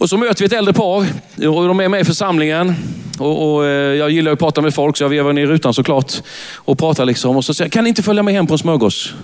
Och 0.01 0.09
så 0.09 0.17
möter 0.17 0.39
vi 0.39 0.47
ett 0.47 0.53
äldre 0.53 0.73
par 0.73 1.07
och 1.37 1.69
de 1.69 1.81
är 1.81 1.89
med 1.89 2.01
i 2.01 2.05
församlingen. 2.05 2.75
Och, 3.19 3.55
och 3.55 3.67
eh, 3.67 3.71
jag 3.71 4.11
gillar 4.11 4.33
att 4.33 4.39
prata 4.39 4.61
med 4.61 4.75
folk 4.75 4.97
så 4.97 5.05
jag 5.05 5.09
vevar 5.09 5.33
ner 5.33 5.47
rutan 5.47 5.75
såklart 5.75 6.13
och 6.55 6.79
pratar 6.79 7.05
liksom. 7.05 7.37
Och 7.37 7.45
så 7.45 7.55
säger 7.55 7.67
jag, 7.67 7.73
kan 7.73 7.85
ni 7.85 7.89
inte 7.89 8.03
följa 8.03 8.23
med 8.23 8.35
hem 8.35 8.47
på 8.47 8.55
en 8.55 8.59
smörgås? 8.59 9.15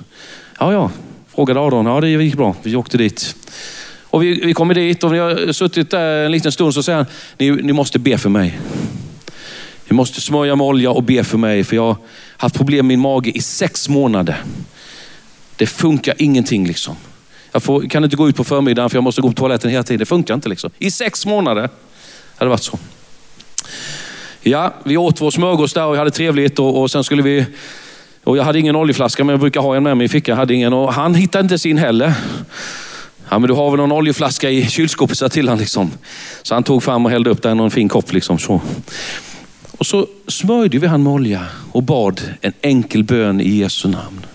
Ja, 0.59 0.73
ja, 0.73 0.91
frågade 1.35 1.61
Aron. 1.61 1.87
Ja, 1.87 2.01
det 2.01 2.09
gick 2.09 2.35
bra. 2.35 2.55
Vi 2.62 2.77
åkte 2.77 2.99
dit. 2.99 3.37
Och 4.03 4.23
vi, 4.23 4.41
vi 4.45 4.55
kommer 4.55 4.75
dit 4.75 5.05
och 5.05 5.15
vi 5.15 5.19
har 5.19 5.53
suttit 5.53 5.91
där 5.91 6.25
en 6.25 6.33
liten 6.33 6.53
stund 6.53 6.75
så 6.75 6.83
säger 6.83 6.97
han, 6.97 7.07
ni, 7.39 7.51
ni 7.51 7.73
måste 7.73 7.99
be 7.99 8.19
för 8.19 8.29
mig. 8.29 8.59
Ni 9.89 9.97
måste 9.97 10.21
smörja 10.21 10.57
med 10.57 10.67
olja 10.67 10.91
och 10.91 11.03
be 11.03 11.25
för 11.25 11.39
mig 11.39 11.65
för 11.65 11.77
jag 11.77 11.87
har 11.87 11.97
haft 12.37 12.57
problem 12.57 12.87
med 12.87 12.99
min 12.99 13.01
mage 13.01 13.31
i 13.31 13.41
sex 13.41 13.89
månader. 13.89 14.43
Det 15.57 15.67
funkar 15.67 16.15
ingenting 16.19 16.67
liksom. 16.67 16.97
Jag 17.57 17.62
får, 17.62 17.88
kan 17.88 18.05
inte 18.05 18.16
gå 18.16 18.29
ut 18.29 18.37
på 18.37 18.45
förmiddagen 18.45 18.90
för 18.90 18.97
jag 18.97 19.05
måste 19.05 19.21
gå 19.21 19.29
på 19.29 19.35
toaletten 19.35 19.71
hela 19.71 19.83
tiden. 19.83 19.99
Det 19.99 20.07
funkar 20.07 20.35
inte 20.35 20.49
liksom. 20.49 20.71
I 20.79 20.90
sex 20.90 21.27
månader 21.27 21.71
har 22.37 22.47
det 22.47 22.51
varit 22.51 22.62
så. 22.62 22.79
Ja, 24.40 24.75
vi 24.85 24.97
åt 24.97 25.21
vår 25.21 25.31
smörgås 25.31 25.73
där 25.73 25.85
och 25.85 25.95
vi 25.95 25.99
hade 25.99 26.11
trevligt 26.11 26.59
och, 26.59 26.81
och 26.81 26.90
sen 26.90 27.05
skulle 27.05 27.23
vi 27.23 27.47
och 28.25 28.37
jag 28.37 28.45
hade 28.45 28.59
ingen 28.59 28.77
oljeflaska 28.77 29.25
men 29.25 29.33
jag 29.33 29.40
brukar 29.40 29.61
ha 29.61 29.77
en 29.77 29.83
med 29.83 29.97
mig 29.97 30.05
i 30.05 30.09
fickan. 30.09 30.33
Jag 30.33 30.37
hade 30.37 30.55
ingen 30.55 30.73
och 30.73 30.92
han 30.92 31.14
hittade 31.14 31.42
inte 31.42 31.59
sin 31.59 31.79
heller. 31.79 32.14
Ja, 33.29 33.38
men 33.38 33.49
du 33.49 33.55
har 33.55 33.71
väl 33.71 33.81
någon 33.81 33.92
oljeflaska 33.92 34.51
i 34.51 34.69
kylskåpet, 34.69 35.19
sa 35.19 35.29
till 35.29 35.49
han 35.49 35.59
liksom. 35.59 35.90
Så 36.42 36.55
han 36.55 36.62
tog 36.62 36.83
fram 36.83 37.05
och 37.07 37.11
hällde 37.11 37.31
upp 37.31 37.42
den 37.42 37.61
i 37.61 37.62
en 37.62 37.71
fin 37.71 37.88
kopp 37.88 38.12
liksom. 38.12 38.38
Så. 38.38 38.61
Och 39.71 39.87
så 39.87 40.07
smörjde 40.29 40.79
vi 40.79 40.87
han 40.87 41.03
med 41.03 41.12
olja 41.12 41.47
och 41.73 41.83
bad 41.83 42.21
en 42.40 42.53
enkel 42.61 43.05
bön 43.05 43.40
i 43.40 43.49
Jesu 43.49 43.88
namn. 43.88 44.27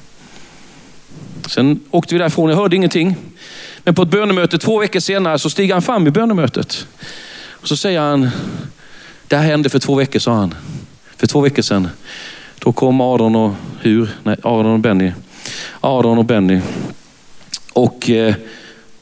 Sen 1.47 1.80
åkte 1.91 2.15
vi 2.15 2.19
därifrån, 2.19 2.49
jag 2.49 2.58
hörde 2.58 2.75
ingenting. 2.75 3.15
Men 3.84 3.95
på 3.95 4.01
ett 4.01 4.10
bönemöte 4.10 4.58
två 4.58 4.80
veckor 4.80 4.99
senare 4.99 5.39
så 5.39 5.49
stiger 5.49 5.73
han 5.73 5.82
fram 5.82 6.08
i 6.08 6.12
bönemötet. 6.12 6.88
Och 7.49 7.67
så 7.67 7.77
säger 7.77 7.99
han, 7.99 8.30
det 9.27 9.38
här 9.38 9.43
hände 9.43 9.69
för 9.69 9.80
två 9.80 9.95
veckor 9.95 10.19
sa 10.19 10.34
han. 10.34 10.56
För 11.17 11.27
två 11.27 11.41
veckor 11.41 11.62
sedan. 11.62 11.89
Då 12.60 12.71
kom 12.71 13.01
Aron 13.01 13.36
och 13.36 13.54
hur? 13.80 14.10
Nej, 14.23 14.36
Aron 14.43 14.65
och 14.65 14.80
Benny. 14.80 15.12
Aron 15.82 16.17
och 16.17 16.25
Benny. 16.25 16.62
Och, 17.73 18.10
eh, 18.10 18.36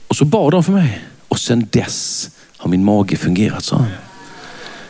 och 0.08 0.16
så 0.16 0.26
bad 0.26 0.52
de 0.52 0.64
för 0.64 0.72
mig. 0.72 1.02
Och 1.28 1.40
sen 1.40 1.68
dess 1.72 2.30
har 2.58 2.70
min 2.70 2.84
mage 2.84 3.18
fungerat, 3.18 3.64
sa 3.64 3.76
han. 3.76 3.88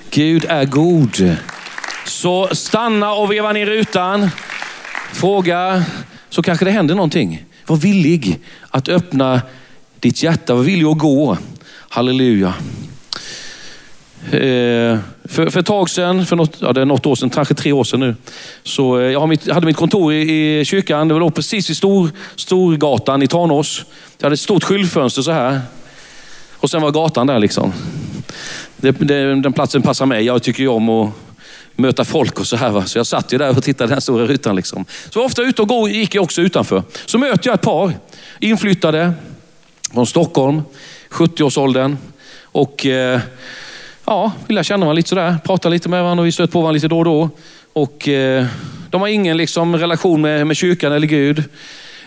Gud 0.10 0.46
är 0.50 0.66
god. 0.66 1.38
Så 2.06 2.50
stanna 2.52 3.14
och 3.14 3.32
veva 3.32 3.54
ner 3.54 3.66
rutan. 3.66 4.30
Fråga, 5.14 5.84
så 6.30 6.42
kanske 6.42 6.66
det 6.66 6.72
händer 6.72 6.96
någonting. 6.96 7.46
Var 7.66 7.76
villig 7.76 8.40
att 8.70 8.90
öppna 8.90 9.42
ditt 10.00 10.24
hjärta. 10.24 10.56
Var 10.56 10.64
villig 10.64 10.86
att 10.86 10.98
gå. 10.98 11.38
Halleluja. 11.90 12.54
Eh, 14.32 15.00
för, 15.26 15.50
för 15.50 15.60
ett 15.60 15.66
tag 15.66 15.90
sedan, 15.90 16.26
för 16.26 16.36
något, 16.36 16.58
ja, 16.60 16.74
det 16.74 16.82
är 16.82 16.86
något 16.86 17.06
år 17.06 17.16
sedan, 17.16 17.30
kanske 17.30 17.54
tre 17.54 17.72
år 17.72 17.84
sedan 17.84 18.00
nu, 18.00 18.16
så 18.64 19.00
eh, 19.00 19.12
jag 19.12 19.30
mitt, 19.30 19.52
hade 19.52 19.66
mitt 19.66 19.78
kontor 19.78 20.14
i, 20.14 20.60
i 20.60 20.66
kyrkan. 20.66 21.08
Det 21.08 21.14
var 21.14 21.30
precis 21.30 21.70
i 21.70 21.76
Stor, 21.76 22.10
Storgatan 22.36 23.22
i 23.22 23.28
Tanås. 23.28 23.86
Jag 24.18 24.26
hade 24.26 24.34
ett 24.34 24.40
stort 24.40 24.64
skyltfönster 24.64 25.22
så 25.22 25.32
här. 25.32 25.62
Och 26.58 26.70
sen 26.70 26.82
var 26.82 26.92
gatan 26.92 27.28
där 27.28 27.40
liksom. 27.40 27.74
Det, 28.78 28.92
det, 28.92 29.36
den 29.36 29.54
platsen 29.54 29.82
passar 29.82 30.06
mig. 30.06 30.26
Jag 30.26 30.44
tycker 30.44 30.64
ju 30.64 30.70
om 30.70 30.90
att 30.90 31.10
möta 31.80 32.06
folk 32.06 32.40
och 32.40 32.48
så 32.48 32.56
här. 32.56 32.70
Va? 32.70 32.86
Så 32.86 33.00
jag 33.00 33.08
satt 33.08 33.34
ju 33.34 33.38
där 33.38 33.58
och 33.58 33.64
tittade 33.64 33.94
den 33.94 34.02
stora 34.02 34.26
rutan. 34.26 34.56
Liksom. 34.56 34.86
Så 35.10 35.26
ofta 35.26 35.42
ute 35.42 35.62
och 35.62 35.90
gick 35.90 36.16
jag 36.16 36.24
också 36.24 36.42
utanför. 36.42 36.84
Så 37.06 37.18
möter 37.18 37.50
jag 37.50 37.54
ett 37.54 37.62
par 37.62 37.94
inflyttade 38.40 39.14
från 39.94 40.08
Stockholm, 40.08 40.62
70-årsåldern. 41.10 41.98
Och 42.44 42.86
eh, 42.86 43.20
ja, 44.06 44.32
vill 44.48 44.58
jag 44.58 44.66
känna 44.66 44.80
varandra 44.80 44.94
lite 44.94 45.10
sådär. 45.10 45.38
Prata 45.46 45.70
lite 45.70 45.90
med 45.90 46.04
varandra 46.04 46.22
och 46.22 46.28
vi 46.28 46.32
stöter 46.32 46.52
på 46.52 46.62
varandra 46.62 46.74
lite 46.74 46.88
då 46.88 47.00
och 47.00 47.06
då. 47.06 47.30
Och 47.74 48.08
eh, 48.08 48.46
de 48.90 49.02
har 49.02 49.08
ingen 49.08 49.38
liksom, 49.38 49.78
relation 49.78 50.22
med, 50.22 50.48
med 50.48 50.58
kyrkan 50.58 50.94
eller 50.94 51.08
Gud. 51.08 51.44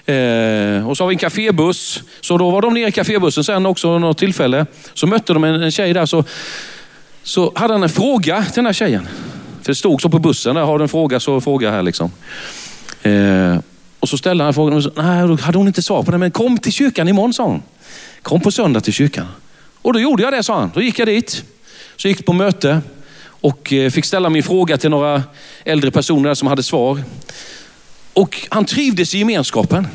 Eh, 0.06 0.88
och 0.88 0.96
så 0.96 1.04
har 1.04 1.08
vi 1.08 1.14
en 1.14 1.18
kafébuss. 1.18 2.02
Så 2.20 2.38
då 2.38 2.50
var 2.50 2.62
de 2.62 2.74
nere 2.74 2.88
i 2.88 2.92
kafébussen 2.92 3.44
sen 3.44 3.66
också 3.66 3.98
något 3.98 4.18
tillfälle. 4.18 4.66
Så 4.94 5.06
mötte 5.06 5.32
de 5.32 5.44
en, 5.44 5.62
en 5.62 5.70
tjej 5.70 5.92
där. 5.92 6.06
Så, 6.06 6.24
så 7.22 7.52
hade 7.54 7.74
han 7.74 7.82
en 7.82 7.88
fråga 7.88 8.42
till 8.42 8.54
den 8.54 8.66
här 8.66 8.72
tjejen. 8.72 9.08
För 9.62 9.72
det 9.72 9.75
stod 9.75 10.03
så 10.03 10.09
på 10.09 10.18
bussen, 10.18 10.55
där, 10.55 10.62
har 10.62 10.79
du 10.79 10.83
en 10.85 10.88
fråga 10.88 11.20
så 11.20 11.40
fråga 11.40 11.70
här 11.70 11.83
liksom. 11.83 12.11
Eh, 13.03 13.59
och 14.01 14.09
så 14.09 14.18
ställde 14.18 14.44
han 14.44 14.55
frågan, 14.55 14.83
nej 14.96 15.29
då 15.29 15.37
hade 15.37 15.59
hon 15.59 15.66
inte 15.66 15.83
svar 15.83 16.03
på 16.03 16.11
den, 16.11 16.20
men 16.20 16.31
kom 16.31 16.59
till 16.59 16.72
kyrkan 16.72 17.09
imorgon 17.09 17.35
sa 17.35 17.44
hon. 17.44 17.62
Kom 18.22 18.40
på 18.40 18.51
söndag 18.51 18.81
till 18.81 18.92
kyrkan. 18.92 19.27
Och 19.83 19.92
då 19.92 20.01
gjorde 20.01 20.22
jag 20.22 20.33
det 20.33 20.42
sa 20.42 20.61
han. 20.61 20.70
Då 20.75 20.83
gick 20.83 20.98
jag 20.98 21.09
dit. 21.09 21.44
Så 21.96 22.09
gick 22.09 22.27
på 22.27 22.33
möte 22.33 22.81
och 23.25 23.72
eh, 23.72 23.90
fick 23.90 24.05
ställa 24.05 24.31
min 24.31 24.42
fråga 24.42 24.77
till 24.77 24.90
några 24.90 25.22
äldre 25.64 25.90
personer 25.90 26.35
som 26.35 26.48
hade 26.48 26.62
svar. 26.62 27.03
Och 28.12 28.46
han 28.51 28.64
trivdes 28.64 29.14
i 29.14 29.18
gemenskapen. 29.18 29.87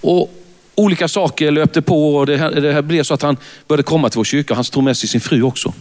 Och 0.00 0.34
olika 0.74 1.08
saker 1.08 1.50
löpte 1.50 1.82
på 1.82 2.16
och 2.16 2.26
det, 2.26 2.36
här, 2.36 2.50
det 2.50 2.72
här 2.72 2.82
blev 2.82 3.02
så 3.02 3.14
att 3.14 3.22
han 3.22 3.36
började 3.68 3.82
komma 3.82 4.08
till 4.08 4.18
vår 4.18 4.24
kyrka. 4.24 4.54
Han 4.54 4.64
tog 4.64 4.82
med 4.82 4.96
sig 4.96 5.08
sin 5.08 5.20
fru 5.20 5.42
också. 5.42 5.72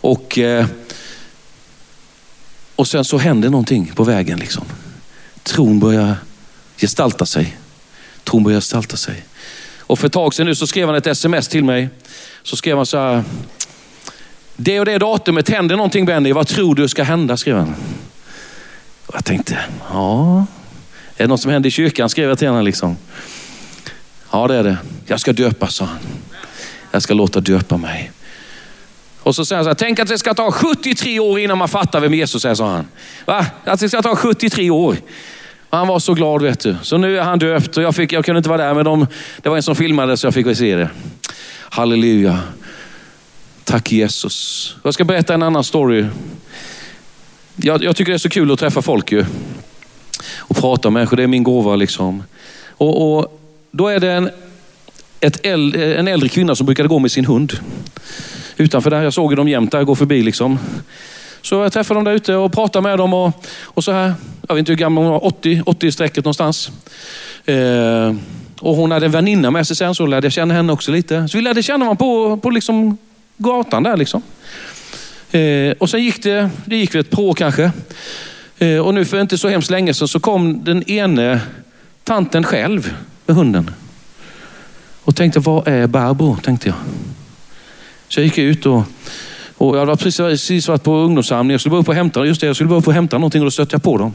Och, 0.00 0.38
eh, 0.38 0.66
och 2.76 2.88
sen 2.88 3.04
så 3.04 3.18
hände 3.18 3.50
någonting 3.50 3.92
på 3.94 4.04
vägen. 4.04 4.38
Liksom. 4.38 4.64
Tron 5.42 5.80
börjar 5.80 6.16
gestalta 6.76 7.26
sig. 7.26 7.56
Tron 8.24 8.42
börjar 8.44 8.58
gestalta 8.60 8.96
sig. 8.96 9.24
Och 9.78 9.98
för 9.98 10.06
ett 10.06 10.12
tag 10.12 10.34
sedan 10.34 10.46
nu 10.46 10.54
så 10.54 10.66
skrev 10.66 10.86
han 10.86 10.96
ett 10.96 11.06
sms 11.06 11.48
till 11.48 11.64
mig. 11.64 11.88
Så 12.42 12.56
skrev 12.56 12.76
han 12.76 12.86
så 12.86 12.98
här. 12.98 13.24
Det 14.56 14.80
och 14.80 14.86
det 14.86 14.98
datumet 14.98 15.48
händer 15.48 15.76
någonting 15.76 16.06
Benny. 16.06 16.32
Vad 16.32 16.46
tror 16.46 16.74
du 16.74 16.88
ska 16.88 17.02
hända? 17.02 17.36
skrev 17.36 17.56
han. 17.56 17.74
Och 19.06 19.14
jag 19.14 19.24
tänkte, 19.24 19.58
ja, 19.92 20.46
är 21.16 21.24
det 21.24 21.26
något 21.26 21.40
som 21.40 21.50
händer 21.50 21.68
i 21.68 21.70
kyrkan? 21.70 22.08
skrev 22.08 22.28
jag 22.28 22.38
till 22.38 22.48
honom. 22.48 22.64
Liksom. 22.64 22.96
Ja, 24.30 24.48
det 24.48 24.54
är 24.54 24.62
det. 24.62 24.76
Jag 25.06 25.20
ska 25.20 25.32
döpas, 25.32 25.74
sa 25.74 25.84
han. 25.84 25.98
Jag 26.90 27.02
ska 27.02 27.14
låta 27.14 27.40
döpa 27.40 27.76
mig. 27.76 28.10
Och 29.24 29.34
så 29.34 29.44
säger 29.44 29.56
han 29.56 29.64
så 29.64 29.68
här, 29.68 29.74
tänk 29.74 29.98
att 29.98 30.08
det 30.08 30.18
ska 30.18 30.34
ta 30.34 30.52
73 30.52 31.20
år 31.20 31.38
innan 31.38 31.58
man 31.58 31.68
fattar 31.68 32.00
vem 32.00 32.14
Jesus 32.14 32.44
är, 32.44 32.54
sa 32.54 32.68
han. 32.70 32.86
Va? 33.24 33.46
Att 33.64 33.80
det 33.80 33.88
ska 33.88 34.02
ta 34.02 34.16
73 34.16 34.70
år. 34.70 34.96
Han 35.70 35.88
var 35.88 35.98
så 35.98 36.14
glad 36.14 36.42
vet 36.42 36.60
du. 36.60 36.76
Så 36.82 36.96
nu 36.96 37.18
är 37.18 37.22
han 37.22 37.38
döpt 37.38 37.76
och 37.76 37.82
jag, 37.82 37.94
fick, 37.94 38.12
jag 38.12 38.24
kunde 38.24 38.38
inte 38.38 38.48
vara 38.48 38.66
där 38.66 38.74
men 38.74 38.84
de, 38.84 39.06
det 39.42 39.48
var 39.48 39.56
en 39.56 39.62
som 39.62 39.76
filmade 39.76 40.16
så 40.16 40.26
jag 40.26 40.34
fick 40.34 40.56
se 40.56 40.76
det. 40.76 40.90
Halleluja. 41.60 42.38
Tack 43.64 43.92
Jesus. 43.92 44.76
Jag 44.82 44.94
ska 44.94 45.04
berätta 45.04 45.34
en 45.34 45.42
annan 45.42 45.64
story. 45.64 46.06
Jag, 47.56 47.84
jag 47.84 47.96
tycker 47.96 48.12
det 48.12 48.16
är 48.16 48.18
så 48.18 48.28
kul 48.28 48.52
att 48.52 48.58
träffa 48.58 48.82
folk 48.82 49.12
ju. 49.12 49.24
Och 50.38 50.56
prata 50.56 50.90
med 50.90 51.00
människor, 51.00 51.16
det 51.16 51.22
är 51.22 51.26
min 51.26 51.42
gåva 51.42 51.76
liksom. 51.76 52.22
Och, 52.68 53.18
och 53.18 53.40
då 53.70 53.88
är 53.88 54.00
det 54.00 54.12
en, 54.12 54.30
ett 55.20 55.46
äldre, 55.46 55.94
en 55.94 56.08
äldre 56.08 56.28
kvinna 56.28 56.54
som 56.54 56.66
brukade 56.66 56.88
gå 56.88 56.98
med 56.98 57.12
sin 57.12 57.24
hund. 57.24 57.52
Utanför 58.64 58.90
där, 58.90 59.02
jag 59.02 59.12
såg 59.12 59.36
dem 59.36 59.48
jämt 59.48 59.72
där, 59.72 59.84
gå 59.84 59.94
förbi 59.94 60.22
liksom. 60.22 60.58
Så 61.42 61.54
jag 61.54 61.72
träffade 61.72 61.98
dem 61.98 62.04
där 62.04 62.12
ute 62.12 62.34
och 62.34 62.52
pratade 62.52 62.82
med 62.82 62.98
dem 62.98 63.14
och, 63.14 63.46
och 63.64 63.84
så 63.84 63.92
här. 63.92 64.14
Jag 64.48 64.54
vet 64.54 64.58
inte 64.58 64.72
hur 64.72 64.76
gammal 64.76 65.04
hon 65.04 65.12
var, 65.12 65.24
80, 65.24 65.62
80 65.66 65.86
i 65.86 65.92
strecket 65.92 66.24
någonstans. 66.24 66.70
Eh, 67.44 68.14
och 68.60 68.76
hon 68.76 68.90
hade 68.90 69.06
en 69.06 69.12
väninna 69.12 69.50
med 69.50 69.66
sig 69.66 69.76
sen, 69.76 69.94
så 69.94 70.06
lärde 70.06 70.26
jag 70.26 70.32
känna 70.32 70.54
henne 70.54 70.72
också 70.72 70.92
lite. 70.92 71.28
Så 71.28 71.38
vi 71.38 71.42
lärde 71.42 71.62
känna 71.62 71.78
varandra 71.84 71.98
på, 71.98 72.36
på 72.36 72.50
liksom 72.50 72.98
gatan 73.36 73.82
där. 73.82 73.96
Liksom. 73.96 74.22
Eh, 75.30 75.72
och 75.78 75.90
sen 75.90 76.02
gick 76.02 76.22
det, 76.22 76.50
det 76.64 76.76
gick 76.76 76.94
väl 76.94 77.00
ett 77.00 77.10
på 77.10 77.34
kanske. 77.34 77.72
Eh, 78.58 78.78
och 78.78 78.94
nu 78.94 79.04
för 79.04 79.20
inte 79.20 79.38
så 79.38 79.48
hemskt 79.48 79.70
länge 79.70 79.94
sedan 79.94 80.08
så 80.08 80.20
kom 80.20 80.64
den 80.64 80.90
ene 80.90 81.40
tanten 82.04 82.44
själv 82.44 82.94
med 83.26 83.36
hunden. 83.36 83.70
Och 85.04 85.16
tänkte, 85.16 85.40
vad 85.40 85.68
är 85.68 85.86
Barbro? 85.86 86.36
Tänkte 86.42 86.68
jag. 86.68 86.76
Så 88.14 88.20
jag 88.20 88.24
gick 88.24 88.38
ut 88.38 88.66
och, 88.66 88.82
och 89.54 89.76
jag 89.76 89.86
hade 89.86 89.96
precis 89.96 90.68
varit 90.68 90.82
på 90.82 90.96
ungdomssamling. 90.96 91.52
Jag 91.52 91.60
skulle 91.60 91.70
bara 91.70 91.80
upp 91.80 91.88
och 91.88 91.94
hämta, 91.94 92.26
just 92.26 92.40
det, 92.40 92.46
jag 92.46 92.56
skulle 92.56 92.68
bara 92.68 92.78
upp 92.78 92.86
och 92.86 92.94
hämta 92.94 93.18
någonting 93.18 93.40
och 93.40 93.46
då 93.46 93.50
stötte 93.50 93.74
jag 93.74 93.82
på 93.82 93.98
dem. 93.98 94.12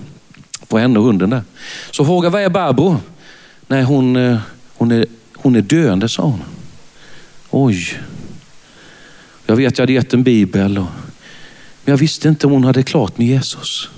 På 0.67 0.77
henne 0.77 0.99
och 0.99 1.05
hunden 1.05 1.29
där. 1.29 1.43
Så 1.91 2.05
frågade 2.05 2.33
var 2.33 2.39
är 2.39 2.49
Barbro? 2.49 3.01
Nej, 3.67 3.83
hon, 3.83 4.15
eh, 4.15 4.37
hon, 4.77 4.91
är, 4.91 5.05
hon 5.35 5.55
är 5.55 5.61
döende, 5.61 6.09
sa 6.09 6.23
hon. 6.23 6.43
Oj. 7.49 7.99
Jag 9.45 9.55
vet, 9.55 9.77
jag 9.77 9.83
hade 9.83 9.93
gett 9.93 10.13
en 10.13 10.23
bibel. 10.23 10.77
Och, 10.77 10.87
men 11.83 11.91
jag 11.91 11.97
visste 11.97 12.29
inte 12.29 12.47
om 12.47 12.53
hon 12.53 12.63
hade 12.63 12.83
klart 12.83 13.17
med 13.17 13.27
Jesus. 13.27 13.89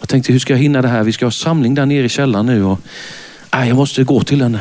Jag 0.00 0.08
tänkte, 0.08 0.32
hur 0.32 0.38
ska 0.38 0.52
jag 0.52 0.60
hinna 0.60 0.82
det 0.82 0.88
här? 0.88 1.02
Vi 1.02 1.12
ska 1.12 1.26
ha 1.26 1.30
samling 1.30 1.74
där 1.74 1.86
nere 1.86 2.04
i 2.04 2.08
källaren 2.08 2.46
nu. 2.46 2.64
Och, 2.64 2.80
nej, 3.54 3.68
jag 3.68 3.76
måste 3.76 4.04
gå 4.04 4.22
till 4.22 4.42
henne. 4.42 4.60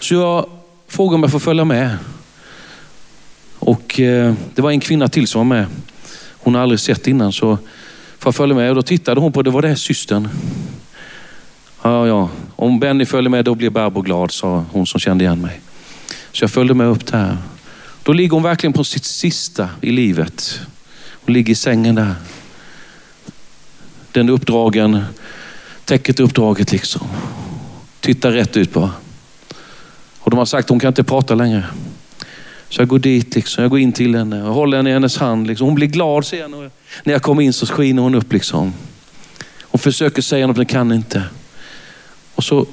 Så 0.00 0.14
jag 0.14 0.46
frågade 0.92 1.14
om 1.14 1.22
jag 1.22 1.32
får 1.32 1.38
följa 1.38 1.64
med. 1.64 1.98
Och 3.58 4.00
eh, 4.00 4.34
det 4.54 4.62
var 4.62 4.70
en 4.70 4.80
kvinna 4.80 5.08
till 5.08 5.26
som 5.26 5.38
var 5.38 5.56
med. 5.56 5.66
Hon 6.38 6.54
har 6.54 6.62
aldrig 6.62 6.80
sett 6.80 7.06
innan 7.06 7.32
så 7.32 7.56
får 8.18 8.28
jag 8.28 8.34
följa 8.34 8.54
med. 8.54 8.68
Och 8.68 8.74
då 8.74 8.82
tittade 8.82 9.20
hon 9.20 9.32
på, 9.32 9.42
det 9.42 9.50
var 9.50 9.62
det 9.62 9.76
systern. 9.76 10.28
Ja, 11.82 12.06
ja, 12.06 12.30
om 12.56 12.80
Benny 12.80 13.06
följer 13.06 13.30
med 13.30 13.44
då 13.44 13.54
blir 13.54 13.70
Barbro 13.70 14.02
glad, 14.02 14.32
sa 14.32 14.64
hon 14.72 14.86
som 14.86 15.00
kände 15.00 15.24
igen 15.24 15.40
mig. 15.40 15.60
Så 16.32 16.44
jag 16.44 16.50
följde 16.50 16.74
med 16.74 16.86
upp 16.86 17.06
där. 17.06 17.36
Då 18.02 18.12
ligger 18.12 18.32
hon 18.32 18.42
verkligen 18.42 18.72
på 18.72 18.84
sitt 18.84 19.04
sista 19.04 19.68
i 19.80 19.90
livet. 19.90 20.60
Hon 21.24 21.34
ligger 21.34 21.52
i 21.52 21.56
sängen 21.56 21.94
där. 21.94 22.14
Den 24.12 24.28
uppdragen, 24.28 25.04
täcket 25.84 26.20
uppdraget 26.20 26.72
liksom. 26.72 27.06
Tittar 28.00 28.30
rätt 28.32 28.56
ut 28.56 28.72
bara. 28.72 28.90
Och 30.22 30.30
de 30.30 30.36
har 30.36 30.44
sagt 30.44 30.66
att 30.66 30.70
hon 30.70 30.80
kan 30.80 30.88
inte 30.88 31.04
prata 31.04 31.34
längre. 31.34 31.64
Så 32.68 32.80
jag 32.80 32.88
går 32.88 32.98
dit, 32.98 33.34
liksom. 33.34 33.62
jag 33.62 33.70
går 33.70 33.78
in 33.78 33.92
till 33.92 34.14
henne 34.14 34.42
och 34.42 34.54
håller 34.54 34.76
henne 34.76 34.90
i 34.90 34.92
hennes 34.92 35.16
hand. 35.16 35.46
Liksom. 35.46 35.64
Hon 35.66 35.74
blir 35.74 35.86
glad 35.86 36.26
ser 36.26 36.38
jag. 36.38 36.50
När 37.04 37.12
jag 37.12 37.22
kommer 37.22 37.42
in 37.42 37.52
så 37.52 37.66
skiner 37.66 38.02
hon 38.02 38.14
upp. 38.14 38.32
Liksom. 38.32 38.72
Hon 39.60 39.78
försöker 39.78 40.22
säga 40.22 40.46
något 40.46 40.56
men 40.56 40.66
kan 40.66 40.92
inte. 40.92 41.24
Och 42.34 42.44
så 42.44 42.66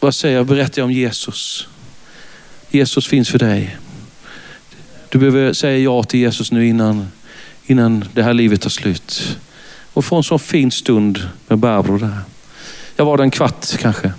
vad 0.00 0.14
säger 0.14 0.36
jag? 0.36 0.46
berättar 0.46 0.82
jag 0.82 0.86
om 0.86 0.92
Jesus. 0.92 1.68
Jesus 2.70 3.06
finns 3.06 3.28
för 3.30 3.38
dig. 3.38 3.76
Du 5.08 5.18
behöver 5.18 5.52
säga 5.52 5.78
ja 5.78 6.02
till 6.02 6.20
Jesus 6.20 6.52
nu 6.52 6.66
innan, 6.66 7.08
innan 7.66 8.04
det 8.12 8.22
här 8.22 8.34
livet 8.34 8.60
tar 8.60 8.70
slut. 8.70 9.38
Och 9.92 10.04
få 10.04 10.16
en 10.16 10.22
sån 10.22 10.38
fin 10.38 10.70
stund 10.70 11.28
med 11.48 11.58
Barbro 11.58 11.98
där. 11.98 12.18
Jag 12.96 13.04
var 13.04 13.16
där 13.16 13.24
en 13.24 13.30
kvart 13.30 13.78
kanske. 13.78 14.12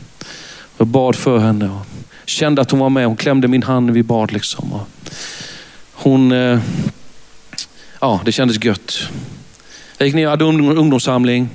Jag 0.77 0.87
bad 0.87 1.15
för 1.15 1.37
henne 1.37 1.69
och 1.69 1.85
kände 2.25 2.61
att 2.61 2.71
hon 2.71 2.79
var 2.79 2.89
med. 2.89 3.07
Hon 3.07 3.15
klämde 3.15 3.47
min 3.47 3.63
hand 3.63 3.85
när 3.85 3.93
vi 3.93 4.03
bad. 4.03 4.31
Liksom. 4.31 4.73
Och 4.73 4.87
hon, 5.91 6.31
eh, 6.31 6.59
ja 8.01 8.21
det 8.25 8.31
kändes 8.31 8.63
gött. 8.63 9.09
Jag 9.97 10.07
gick 10.07 10.15
ner 10.15 10.25
och 10.25 10.31
hade 10.31 10.45
ungdomssamling. 10.45 11.49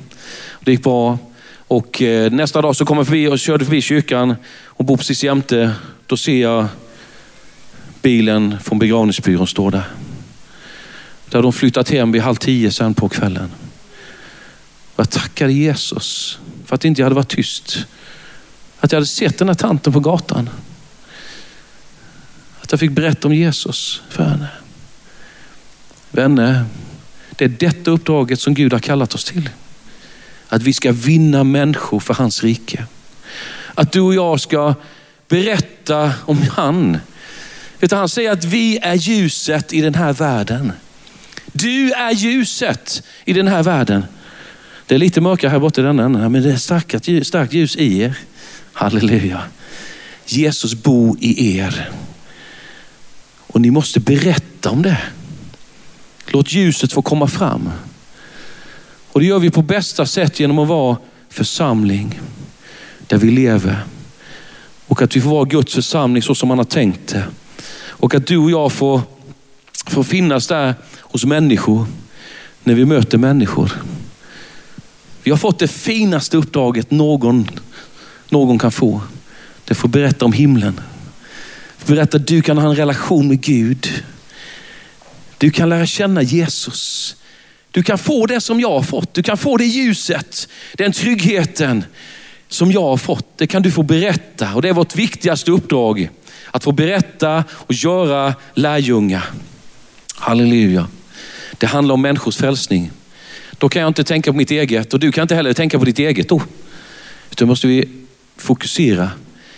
Det 0.60 0.70
gick 0.70 0.82
bra. 0.82 1.18
Och 1.66 2.02
eh, 2.02 2.32
nästa 2.32 2.62
dag 2.62 2.76
så 2.76 2.84
kom 2.84 2.96
jag 2.96 3.06
förbi 3.06 3.28
och 3.28 3.38
körde 3.38 3.64
förbi 3.64 3.82
kyrkan. 3.82 4.34
Hon 4.64 4.86
bor 4.86 4.96
precis 4.96 5.24
jämte. 5.24 5.72
Då 6.06 6.16
ser 6.16 6.40
jag 6.42 6.66
bilen 8.02 8.56
från 8.60 8.78
begravningsbyrån 8.78 9.46
stå 9.46 9.70
där. 9.70 9.84
Där 11.28 11.38
hade 11.38 11.46
de 11.46 11.52
flyttat 11.52 11.90
hem 11.90 12.12
vid 12.12 12.22
halv 12.22 12.34
tio 12.34 12.72
sen 12.72 12.94
på 12.94 13.08
kvällen. 13.08 13.50
Jag 14.96 15.10
tackade 15.10 15.52
Jesus 15.52 16.38
för 16.66 16.74
att 16.74 16.84
inte 16.84 17.00
jag 17.00 17.06
hade 17.06 17.14
varit 17.14 17.28
tyst. 17.28 17.86
Att 18.80 18.92
jag 18.92 18.96
hade 18.96 19.06
sett 19.06 19.38
den 19.38 19.48
här 19.48 19.54
tanten 19.54 19.92
på 19.92 20.00
gatan. 20.00 20.50
Att 22.60 22.70
jag 22.70 22.80
fick 22.80 22.90
berätta 22.90 23.28
om 23.28 23.34
Jesus 23.34 24.02
för 24.08 24.24
henne. 24.24 24.48
Vänner, 26.10 26.64
det 27.30 27.44
är 27.44 27.48
detta 27.48 27.90
uppdraget 27.90 28.40
som 28.40 28.54
Gud 28.54 28.72
har 28.72 28.80
kallat 28.80 29.14
oss 29.14 29.24
till. 29.24 29.50
Att 30.48 30.62
vi 30.62 30.72
ska 30.72 30.92
vinna 30.92 31.44
människor 31.44 32.00
för 32.00 32.14
hans 32.14 32.44
rike. 32.44 32.84
Att 33.74 33.92
du 33.92 34.00
och 34.00 34.14
jag 34.14 34.40
ska 34.40 34.74
berätta 35.28 36.12
om 36.26 36.42
han 36.50 36.98
Utan 37.80 37.98
han 37.98 38.08
säger 38.08 38.30
att 38.30 38.44
vi 38.44 38.78
är 38.82 38.94
ljuset 38.94 39.72
i 39.72 39.80
den 39.80 39.94
här 39.94 40.12
världen. 40.12 40.72
Du 41.52 41.92
är 41.92 42.10
ljuset 42.10 43.02
i 43.24 43.32
den 43.32 43.48
här 43.48 43.62
världen. 43.62 44.04
Det 44.90 44.96
är 44.96 44.98
lite 44.98 45.20
mörkare 45.20 45.50
här 45.50 45.58
borta 45.58 45.80
i 45.80 45.84
denna 45.84 46.04
änden, 46.04 46.32
men 46.32 46.42
det 46.42 46.52
är 46.52 46.56
starkt, 46.56 47.26
starkt 47.26 47.52
ljus 47.52 47.76
i 47.76 48.00
er. 48.00 48.18
Halleluja. 48.72 49.42
Jesus 50.26 50.74
bor 50.74 51.16
i 51.20 51.58
er. 51.58 51.90
Och 53.46 53.60
ni 53.60 53.70
måste 53.70 54.00
berätta 54.00 54.70
om 54.70 54.82
det. 54.82 54.98
Låt 56.26 56.52
ljuset 56.52 56.92
få 56.92 57.02
komma 57.02 57.26
fram. 57.26 57.70
Och 59.12 59.20
det 59.20 59.26
gör 59.26 59.38
vi 59.38 59.50
på 59.50 59.62
bästa 59.62 60.06
sätt 60.06 60.40
genom 60.40 60.58
att 60.58 60.68
vara 60.68 60.96
församling 61.28 62.20
där 63.06 63.18
vi 63.18 63.30
lever. 63.30 63.84
Och 64.86 65.02
att 65.02 65.16
vi 65.16 65.20
får 65.20 65.30
vara 65.30 65.44
Guds 65.44 65.74
församling 65.74 66.22
så 66.22 66.34
som 66.34 66.50
han 66.50 66.58
har 66.58 66.64
tänkt 66.64 67.08
det. 67.08 67.24
Och 67.88 68.14
att 68.14 68.26
du 68.26 68.36
och 68.36 68.50
jag 68.50 68.72
får, 68.72 69.00
får 69.86 70.02
finnas 70.02 70.46
där 70.46 70.74
hos 71.00 71.24
människor 71.24 71.86
när 72.64 72.74
vi 72.74 72.84
möter 72.84 73.18
människor. 73.18 73.72
Vi 75.22 75.30
har 75.30 75.38
fått 75.38 75.58
det 75.58 75.68
finaste 75.68 76.36
uppdraget 76.36 76.90
någon, 76.90 77.50
någon 78.28 78.58
kan 78.58 78.72
få. 78.72 79.00
Det 79.64 79.74
får 79.74 79.88
berätta 79.88 80.24
om 80.24 80.32
himlen. 80.32 80.80
Berätta 81.86 82.16
att 82.16 82.26
du 82.26 82.42
kan 82.42 82.58
ha 82.58 82.70
en 82.70 82.76
relation 82.76 83.28
med 83.28 83.40
Gud. 83.40 84.04
Du 85.38 85.50
kan 85.50 85.68
lära 85.68 85.86
känna 85.86 86.22
Jesus. 86.22 87.16
Du 87.70 87.82
kan 87.82 87.98
få 87.98 88.26
det 88.26 88.40
som 88.40 88.60
jag 88.60 88.70
har 88.70 88.82
fått. 88.82 89.14
Du 89.14 89.22
kan 89.22 89.36
få 89.36 89.56
det 89.56 89.64
ljuset, 89.64 90.48
den 90.74 90.92
tryggheten 90.92 91.84
som 92.48 92.72
jag 92.72 92.82
har 92.82 92.96
fått. 92.96 93.38
Det 93.38 93.46
kan 93.46 93.62
du 93.62 93.70
få 93.70 93.82
berätta 93.82 94.54
och 94.54 94.62
det 94.62 94.68
är 94.68 94.72
vårt 94.72 94.96
viktigaste 94.96 95.50
uppdrag. 95.50 96.10
Att 96.50 96.64
få 96.64 96.72
berätta 96.72 97.44
och 97.50 97.74
göra 97.74 98.34
lärjungar. 98.54 99.24
Halleluja. 100.14 100.86
Det 101.58 101.66
handlar 101.66 101.94
om 101.94 102.02
människors 102.02 102.36
frälsning. 102.36 102.90
Då 103.60 103.68
kan 103.68 103.82
jag 103.82 103.88
inte 103.88 104.04
tänka 104.04 104.32
på 104.32 104.36
mitt 104.36 104.50
eget 104.50 104.94
och 104.94 105.00
du 105.00 105.12
kan 105.12 105.22
inte 105.22 105.34
heller 105.34 105.52
tänka 105.52 105.78
på 105.78 105.84
ditt 105.84 105.98
eget 105.98 106.28
då. 106.28 106.42
Utan 107.30 107.48
måste 107.48 107.66
vi 107.66 107.88
fokusera. 108.36 109.10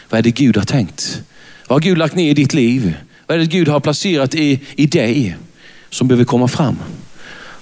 Vad 0.09 0.19
är 0.19 0.23
det 0.23 0.31
Gud 0.31 0.57
har 0.57 0.65
tänkt? 0.65 1.23
Vad 1.67 1.77
har 1.77 1.81
Gud 1.81 1.99
lagt 1.99 2.15
ner 2.15 2.31
i 2.31 2.35
ditt 2.35 2.55
liv? 2.55 2.95
Vad 3.27 3.37
är 3.37 3.41
det 3.41 3.47
Gud 3.47 3.69
har 3.69 3.81
placerat 3.81 4.35
i, 4.35 4.61
i 4.77 4.87
dig 4.87 5.37
som 5.91 6.09
behöver 6.09 6.25
komma 6.25 6.49
fram? 6.49 6.79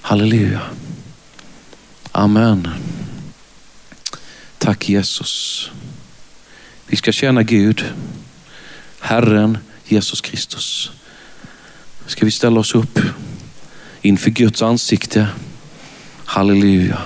Halleluja. 0.01 0.61
Amen. 2.11 2.67
Tack 4.57 4.89
Jesus. 4.89 5.69
Vi 6.87 6.97
ska 6.97 7.11
tjäna 7.11 7.43
Gud, 7.43 7.85
Herren 8.99 9.57
Jesus 9.85 10.21
Kristus. 10.21 10.91
Ska 12.05 12.25
vi 12.25 12.31
ställa 12.31 12.59
oss 12.59 12.75
upp 12.75 12.99
inför 14.01 14.29
Guds 14.29 14.61
ansikte. 14.61 15.27
Halleluja. 16.31 16.97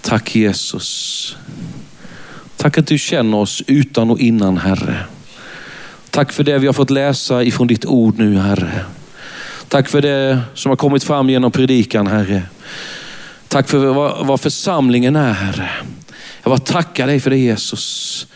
Tack 0.00 0.36
Jesus. 0.36 1.36
Tack 2.56 2.78
att 2.78 2.86
du 2.86 2.98
känner 2.98 3.38
oss 3.38 3.62
utan 3.66 4.10
och 4.10 4.20
innan 4.20 4.56
Herre. 4.56 4.96
Tack 6.10 6.32
för 6.32 6.44
det 6.44 6.58
vi 6.58 6.66
har 6.66 6.72
fått 6.72 6.90
läsa 6.90 7.42
ifrån 7.42 7.66
ditt 7.66 7.84
ord 7.84 8.18
nu 8.18 8.38
Herre. 8.38 8.84
Tack 9.68 9.88
för 9.88 10.02
det 10.02 10.40
som 10.54 10.70
har 10.70 10.76
kommit 10.76 11.04
fram 11.04 11.30
genom 11.30 11.50
predikan 11.50 12.06
Herre. 12.06 12.42
Tack 13.48 13.68
för 13.68 13.78
vad, 13.78 14.26
vad 14.26 14.40
församlingen 14.40 15.16
är 15.16 15.32
Herre. 15.32 15.70
Jag 16.42 16.50
bara 16.50 16.58
tackar 16.58 17.06
dig 17.06 17.20
för 17.20 17.30
det 17.30 17.38
Jesus. 17.38 18.26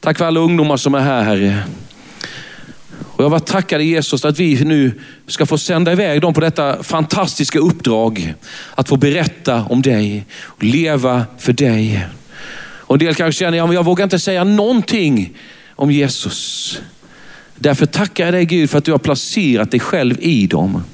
Tack 0.00 0.18
för 0.18 0.24
alla 0.24 0.40
ungdomar 0.40 0.76
som 0.76 0.94
är 0.94 1.00
här 1.00 1.22
Herre. 1.22 1.62
Och 3.16 3.24
jag 3.24 3.30
bara 3.30 3.40
tackar 3.40 3.78
Jesus 3.78 4.24
att 4.24 4.38
vi 4.38 4.64
nu 4.64 5.00
ska 5.26 5.46
få 5.46 5.58
sända 5.58 5.92
iväg 5.92 6.20
dem 6.20 6.34
på 6.34 6.40
detta 6.40 6.82
fantastiska 6.82 7.58
uppdrag. 7.58 8.34
Att 8.74 8.88
få 8.88 8.96
berätta 8.96 9.62
om 9.62 9.82
dig 9.82 10.26
och 10.34 10.64
leva 10.64 11.26
för 11.38 11.52
dig. 11.52 12.06
Och 12.86 12.94
en 12.94 12.98
del 12.98 13.14
kanske 13.14 13.38
känner, 13.38 13.58
ja, 13.58 13.66
men 13.66 13.76
jag 13.76 13.84
vågar 13.84 14.04
inte 14.04 14.18
säga 14.18 14.44
någonting 14.44 15.36
om 15.74 15.90
Jesus. 15.90 16.80
Därför 17.54 17.86
tackar 17.86 18.24
jag 18.24 18.34
dig 18.34 18.44
Gud 18.44 18.70
för 18.70 18.78
att 18.78 18.84
du 18.84 18.92
har 18.92 18.98
placerat 18.98 19.70
dig 19.70 19.80
själv 19.80 20.16
i 20.20 20.46
dem. 20.46 20.84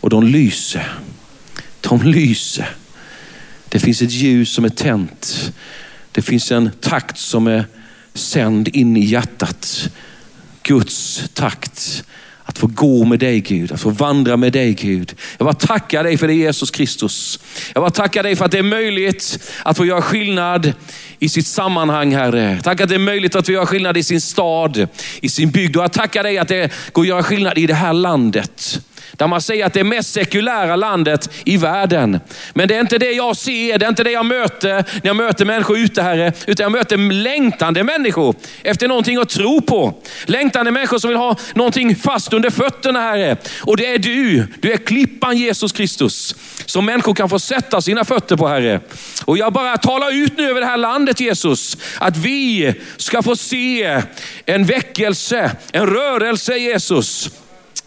Och 0.00 0.10
de 0.10 0.22
lyser. 0.22 0.92
De 1.80 2.02
lyser. 2.02 2.68
Det 3.68 3.78
finns 3.78 4.02
ett 4.02 4.12
ljus 4.12 4.52
som 4.52 4.64
är 4.64 4.68
tänt. 4.68 5.52
Det 6.12 6.22
finns 6.22 6.52
en 6.52 6.70
takt 6.80 7.18
som 7.18 7.46
är 7.46 7.64
sänd 8.14 8.68
in 8.68 8.96
i 8.96 9.04
hjärtat. 9.04 9.90
Guds 10.66 11.24
takt. 11.34 12.04
Att 12.48 12.58
få 12.58 12.66
gå 12.66 13.04
med 13.04 13.18
dig 13.18 13.40
Gud, 13.40 13.72
att 13.72 13.80
få 13.80 13.90
vandra 13.90 14.36
med 14.36 14.52
dig 14.52 14.72
Gud. 14.72 15.14
Jag 15.38 15.44
bara 15.46 15.54
tackar 15.54 16.04
dig 16.04 16.18
för 16.18 16.26
det 16.26 16.34
Jesus 16.34 16.70
Kristus. 16.70 17.40
Jag 17.74 17.82
bara 17.82 17.90
tackar 17.90 18.22
dig 18.22 18.36
för 18.36 18.44
att 18.44 18.50
det 18.50 18.58
är 18.58 18.62
möjligt 18.62 19.38
att 19.62 19.76
få 19.76 19.86
göra 19.86 20.02
skillnad 20.02 20.72
i 21.18 21.28
sitt 21.28 21.46
sammanhang 21.46 22.14
Herre. 22.14 22.60
Tack 22.62 22.80
att 22.80 22.88
det 22.88 22.94
är 22.94 22.98
möjligt 22.98 23.36
att 23.36 23.46
få 23.46 23.52
göra 23.52 23.66
skillnad 23.66 23.96
i 23.96 24.02
sin 24.02 24.20
stad, 24.20 24.88
i 25.20 25.28
sin 25.28 25.50
bygd. 25.50 25.76
Och 25.76 25.82
jag 25.82 25.92
tackar 25.92 26.22
dig 26.22 26.38
att 26.38 26.48
det 26.48 26.72
går 26.92 27.02
att 27.02 27.08
göra 27.08 27.22
skillnad 27.22 27.58
i 27.58 27.66
det 27.66 27.74
här 27.74 27.92
landet. 27.92 28.80
Där 29.16 29.26
man 29.26 29.40
säger 29.40 29.66
att 29.66 29.72
det 29.72 29.80
är 29.80 29.84
mest 29.84 30.12
sekulära 30.12 30.76
landet 30.76 31.30
i 31.44 31.56
världen. 31.56 32.20
Men 32.54 32.68
det 32.68 32.76
är 32.76 32.80
inte 32.80 32.98
det 32.98 33.12
jag 33.12 33.36
ser, 33.36 33.78
det 33.78 33.86
är 33.86 33.88
inte 33.88 34.04
det 34.04 34.10
jag 34.10 34.26
möter 34.26 34.74
när 34.74 35.00
jag 35.02 35.16
möter 35.16 35.44
människor 35.44 35.78
ute 35.78 36.02
Herre. 36.02 36.32
Utan 36.46 36.64
jag 36.64 36.72
möter 36.72 37.12
längtande 37.12 37.84
människor 37.84 38.34
efter 38.62 38.88
någonting 38.88 39.16
att 39.16 39.28
tro 39.28 39.60
på. 39.60 39.94
Längtande 40.26 40.70
människor 40.70 40.98
som 40.98 41.08
vill 41.08 41.18
ha 41.18 41.36
någonting 41.54 41.96
fast 41.96 42.32
under 42.32 42.50
fötterna 42.50 43.00
Herre. 43.00 43.36
Och 43.60 43.76
det 43.76 43.86
är 43.86 43.98
du, 43.98 44.46
du 44.60 44.72
är 44.72 44.76
klippan 44.76 45.36
Jesus 45.36 45.72
Kristus. 45.72 46.34
Som 46.66 46.84
människor 46.84 47.14
kan 47.14 47.28
få 47.28 47.38
sätta 47.38 47.80
sina 47.80 48.04
fötter 48.04 48.36
på 48.36 48.48
Herre. 48.48 48.80
Och 49.24 49.38
jag 49.38 49.52
bara 49.52 49.76
talar 49.76 50.14
ut 50.14 50.38
nu 50.38 50.50
över 50.50 50.60
det 50.60 50.66
här 50.66 50.76
landet 50.76 51.20
Jesus. 51.20 51.76
Att 51.98 52.16
vi 52.16 52.74
ska 52.96 53.22
få 53.22 53.36
se 53.36 54.02
en 54.46 54.64
väckelse, 54.64 55.50
en 55.72 55.86
rörelse 55.86 56.56
Jesus. 56.56 57.30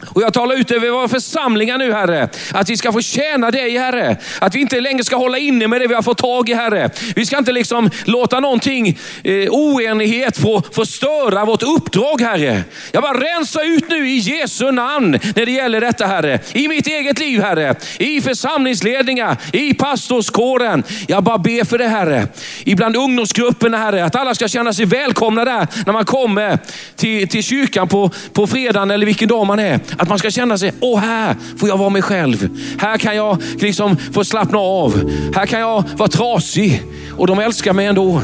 Och 0.07 0.21
jag 0.21 0.33
talar 0.33 0.55
ut 0.55 0.71
över 0.71 0.89
våra 0.89 1.07
församlingar 1.07 1.77
nu 1.77 1.93
Herre. 1.93 2.29
Att 2.53 2.69
vi 2.69 2.77
ska 2.77 2.91
få 2.91 3.01
tjäna 3.01 3.51
dig 3.51 3.77
Herre. 3.77 4.17
Att 4.39 4.55
vi 4.55 4.59
inte 4.59 4.79
längre 4.79 5.03
ska 5.03 5.15
hålla 5.15 5.37
inne 5.37 5.67
med 5.67 5.81
det 5.81 5.87
vi 5.87 5.93
har 5.93 6.01
fått 6.01 6.17
tag 6.17 6.49
i 6.49 6.53
Herre. 6.53 6.89
Vi 7.15 7.25
ska 7.25 7.37
inte 7.37 7.51
liksom 7.51 7.89
låta 8.05 8.39
någonting, 8.39 8.99
eh, 9.23 9.49
oenighet 9.49 10.37
få, 10.37 10.63
få 10.71 10.85
störa 10.85 11.45
vårt 11.45 11.63
uppdrag 11.63 12.21
Herre. 12.21 12.63
Jag 12.91 13.03
bara 13.03 13.19
rensa 13.19 13.63
ut 13.63 13.89
nu 13.89 14.09
i 14.09 14.17
Jesu 14.17 14.71
namn 14.71 15.19
när 15.35 15.45
det 15.45 15.51
gäller 15.51 15.81
detta 15.81 16.05
Herre. 16.05 16.39
I 16.53 16.67
mitt 16.67 16.87
eget 16.87 17.19
liv 17.19 17.41
Herre. 17.41 17.75
I 17.97 18.21
församlingsledningar, 18.21 19.37
i 19.53 19.73
pastorskåren. 19.73 20.83
Jag 21.07 21.23
bara 21.23 21.37
ber 21.37 21.65
för 21.65 21.77
det 21.77 21.87
Herre. 21.87 22.27
Ibland 22.63 22.95
ungdomsgrupperna 22.95 23.77
Herre. 23.77 24.05
Att 24.05 24.15
alla 24.15 24.35
ska 24.35 24.47
känna 24.47 24.73
sig 24.73 24.85
välkomna 24.85 25.45
där 25.45 25.67
när 25.85 25.93
man 25.93 26.05
kommer 26.05 26.57
till, 26.95 27.29
till 27.29 27.43
kyrkan 27.43 27.87
på, 27.87 28.11
på 28.33 28.47
fredagen 28.47 28.91
eller 28.91 29.05
vilken 29.05 29.27
dag 29.27 29.47
man 29.47 29.59
är. 29.59 29.79
Att 29.97 30.09
man 30.09 30.19
ska 30.19 30.31
känna 30.31 30.57
sig, 30.57 30.73
åh 30.79 30.99
här 30.99 31.35
får 31.57 31.69
jag 31.69 31.77
vara 31.77 31.89
mig 31.89 32.01
själv. 32.01 32.49
Här 32.79 32.97
kan 32.97 33.15
jag 33.15 33.43
liksom 33.59 33.97
få 34.13 34.23
slappna 34.23 34.57
av. 34.57 35.11
Här 35.35 35.45
kan 35.45 35.59
jag 35.59 35.83
vara 35.97 36.09
trasig 36.09 36.83
och 37.17 37.27
de 37.27 37.39
älskar 37.39 37.73
mig 37.73 37.85
ändå. 37.85 38.21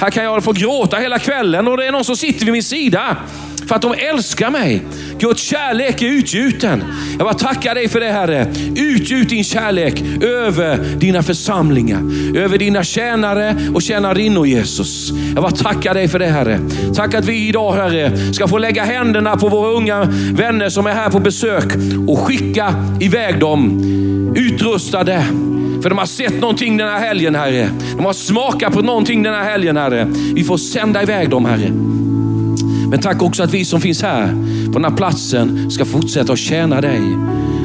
Här 0.00 0.10
kan 0.10 0.24
jag 0.24 0.44
få 0.44 0.52
gråta 0.52 0.96
hela 0.96 1.18
kvällen 1.18 1.68
och 1.68 1.76
det 1.76 1.86
är 1.86 1.92
någon 1.92 2.04
som 2.04 2.16
sitter 2.16 2.44
vid 2.44 2.52
min 2.52 2.62
sida 2.62 3.16
för 3.70 3.76
att 3.76 3.82
de 3.82 3.94
älskar 3.94 4.50
mig. 4.50 4.82
Guds 5.18 5.42
kärlek 5.42 6.02
är 6.02 6.06
utgjuten. 6.06 6.84
Jag 7.18 7.26
bara 7.26 7.34
tackar 7.34 7.74
dig 7.74 7.88
för 7.88 8.00
det 8.00 8.12
Herre. 8.12 8.46
Utgjut 8.76 9.28
din 9.28 9.44
kärlek 9.44 10.02
över 10.22 10.76
dina 10.76 11.22
församlingar, 11.22 12.00
över 12.36 12.58
dina 12.58 12.84
tjänare 12.84 13.56
och 13.74 13.82
tjänarinnor 13.82 14.46
Jesus. 14.46 15.10
Jag 15.34 15.42
bara 15.42 15.50
tackar 15.50 15.94
dig 15.94 16.08
för 16.08 16.18
det 16.18 16.26
Herre. 16.26 16.60
Tack 16.94 17.14
att 17.14 17.24
vi 17.24 17.48
idag 17.48 17.72
Herre 17.72 18.32
ska 18.32 18.48
få 18.48 18.58
lägga 18.58 18.84
händerna 18.84 19.36
på 19.36 19.48
våra 19.48 19.70
unga 19.70 20.04
vänner 20.32 20.68
som 20.68 20.86
är 20.86 20.94
här 20.94 21.10
på 21.10 21.18
besök 21.20 21.76
och 22.08 22.18
skicka 22.18 22.74
iväg 23.00 23.38
dem 23.40 23.80
utrustade 24.36 25.24
för 25.82 25.88
de 25.88 25.98
har 25.98 26.06
sett 26.06 26.40
någonting 26.40 26.76
den 26.76 26.88
här 26.88 27.00
helgen 27.00 27.34
Herre. 27.34 27.68
De 27.96 28.04
har 28.04 28.12
smakat 28.12 28.72
på 28.72 28.80
någonting 28.80 29.22
den 29.22 29.34
här 29.34 29.44
helgen 29.44 29.76
Herre. 29.76 30.06
Vi 30.34 30.44
får 30.44 30.56
sända 30.56 31.02
iväg 31.02 31.30
dem 31.30 31.44
Herre. 31.44 31.99
Men 32.90 33.00
tack 33.00 33.22
också 33.22 33.42
att 33.42 33.54
vi 33.54 33.64
som 33.64 33.80
finns 33.80 34.02
här 34.02 34.34
på 34.66 34.72
den 34.72 34.84
här 34.84 34.96
platsen 34.96 35.70
ska 35.70 35.84
fortsätta 35.84 36.32
att 36.32 36.38
tjäna 36.38 36.80
dig 36.80 37.00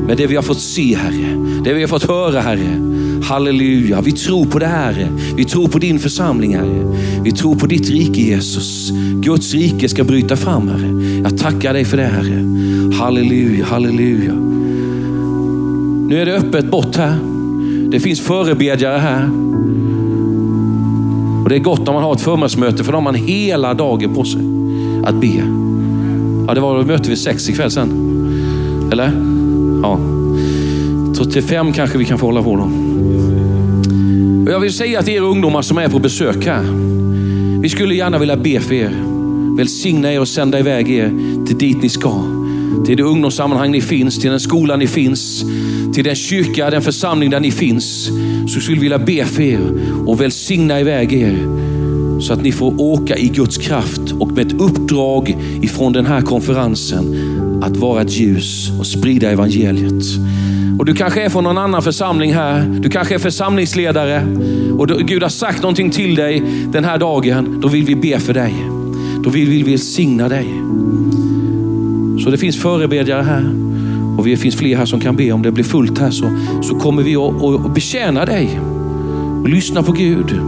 med 0.07 0.17
det 0.17 0.27
vi 0.27 0.35
har 0.35 0.43
fått 0.43 0.59
se 0.59 0.95
Herre. 0.95 1.61
Det 1.63 1.73
vi 1.73 1.81
har 1.81 1.87
fått 1.87 2.03
höra 2.03 2.41
Herre. 2.41 2.81
Halleluja, 3.23 4.01
vi 4.01 4.11
tror 4.11 4.45
på 4.45 4.59
det 4.59 4.65
Herre. 4.65 5.07
Vi 5.35 5.45
tror 5.45 5.67
på 5.67 5.79
din 5.79 5.99
församling 5.99 6.55
Herre. 6.55 6.95
Vi 7.23 7.31
tror 7.31 7.55
på 7.55 7.65
ditt 7.65 7.89
rike 7.89 8.21
Jesus. 8.21 8.91
Guds 9.15 9.53
rike 9.53 9.89
ska 9.89 10.03
bryta 10.03 10.35
fram 10.35 10.67
Herre. 10.67 11.21
Jag 11.23 11.37
tackar 11.37 11.73
dig 11.73 11.85
för 11.85 11.97
det 11.97 12.05
Herre. 12.05 12.43
Halleluja, 12.99 13.65
halleluja. 13.65 14.33
Nu 16.07 16.21
är 16.21 16.25
det 16.25 16.33
öppet 16.33 16.71
bort 16.71 16.95
här. 16.95 17.17
Det 17.91 17.99
finns 17.99 18.21
förebedjare 18.21 18.97
här. 18.97 19.29
Och 21.43 21.49
Det 21.49 21.55
är 21.55 21.59
gott 21.59 21.87
om 21.87 21.93
man 21.93 22.03
har 22.03 22.13
ett 22.13 22.21
förmiddagsmöte 22.21 22.83
för 22.83 22.91
då 22.91 22.97
har 22.97 23.03
man 23.03 23.15
hela 23.15 23.73
dagen 23.73 24.15
på 24.15 24.23
sig 24.23 24.54
att 25.05 25.21
be. 25.21 25.43
Ja, 26.47 26.53
det 26.53 26.61
var 26.61 26.77
då 26.77 26.85
möte 26.85 27.09
vid 27.09 27.17
sex 27.17 27.49
ikväll 27.49 27.71
sen. 27.71 27.89
Eller? 28.91 29.11
Ja. 29.83 29.99
Så 31.13 31.25
till 31.25 31.43
fem 31.43 31.73
kanske 31.73 31.97
vi 31.97 32.05
kan 32.05 32.17
få 32.17 32.25
hålla 32.25 32.43
på 32.43 32.55
då. 32.55 32.63
Och 34.45 34.51
jag 34.51 34.59
vill 34.59 34.73
säga 34.73 35.01
till 35.01 35.13
er 35.13 35.21
ungdomar 35.21 35.61
som 35.61 35.77
är 35.77 35.87
på 35.87 35.99
besök 35.99 36.45
här. 36.45 36.63
Vi 37.61 37.69
skulle 37.69 37.95
gärna 37.95 38.17
vilja 38.17 38.37
be 38.37 38.59
för 38.59 38.73
er. 38.73 38.91
Välsigna 39.57 40.13
er 40.13 40.19
och 40.19 40.27
sända 40.27 40.59
iväg 40.59 40.89
er 40.89 41.11
till 41.47 41.57
dit 41.57 41.81
ni 41.81 41.89
ska. 41.89 42.13
Till 42.85 42.97
det 42.97 43.03
ungdomssammanhang 43.03 43.71
ni 43.71 43.81
finns, 43.81 44.19
till 44.19 44.29
den 44.29 44.39
skola 44.39 44.75
ni 44.75 44.87
finns, 44.87 45.45
till 45.93 46.03
den 46.03 46.15
kyrka, 46.15 46.69
den 46.69 46.81
församling 46.81 47.29
där 47.29 47.39
ni 47.39 47.51
finns. 47.51 48.09
Så 48.47 48.59
skulle 48.59 48.75
vi 48.75 48.81
vilja 48.81 48.99
be 48.99 49.25
för 49.25 49.43
er 49.43 49.59
och 50.05 50.21
välsigna 50.21 50.79
iväg 50.79 51.13
er 51.13 51.37
så 52.19 52.33
att 52.33 52.43
ni 52.43 52.51
får 52.51 52.81
åka 52.81 53.17
i 53.17 53.27
Guds 53.27 53.57
kraft 53.57 54.11
och 54.19 54.31
med 54.31 54.47
ett 54.47 54.61
uppdrag 54.61 55.37
ifrån 55.61 55.93
den 55.93 56.05
här 56.05 56.21
konferensen 56.21 57.15
att 57.63 57.77
vara 57.77 58.01
ett 58.01 58.11
ljus 58.11 58.71
och 58.79 58.87
sprida 58.87 59.31
evangeliet. 59.31 60.03
Och 60.79 60.85
Du 60.85 60.93
kanske 60.93 61.21
är 61.21 61.29
från 61.29 61.43
någon 61.43 61.57
annan 61.57 61.81
församling 61.81 62.33
här. 62.33 62.79
Du 62.79 62.89
kanske 62.89 63.15
är 63.15 63.19
församlingsledare 63.19 64.27
och 64.77 64.87
Gud 64.87 65.23
har 65.23 65.29
sagt 65.29 65.61
någonting 65.61 65.91
till 65.91 66.15
dig 66.15 66.43
den 66.71 66.83
här 66.83 66.97
dagen. 66.97 67.59
Då 67.61 67.67
vill 67.67 67.85
vi 67.85 67.95
be 67.95 68.19
för 68.19 68.33
dig. 68.33 68.53
Då 69.23 69.29
vill 69.29 69.49
vi 69.49 69.63
välsigna 69.63 70.29
dig. 70.29 70.47
Så 72.23 72.29
det 72.29 72.37
finns 72.37 72.57
förebedjare 72.57 73.21
här 73.21 73.53
och 74.17 74.25
det 74.25 74.37
finns 74.37 74.55
fler 74.55 74.77
här 74.77 74.85
som 74.85 74.99
kan 74.99 75.15
be. 75.15 75.31
Om 75.31 75.41
det 75.41 75.51
blir 75.51 75.63
fullt 75.63 75.99
här 75.99 76.11
så, 76.11 76.29
så 76.63 76.75
kommer 76.75 77.03
vi 77.03 77.15
att, 77.15 77.65
att 77.65 77.73
betjäna 77.73 78.25
dig 78.25 78.59
och 79.41 79.49
lyssna 79.49 79.83
på 79.83 79.91
Gud 79.91 80.39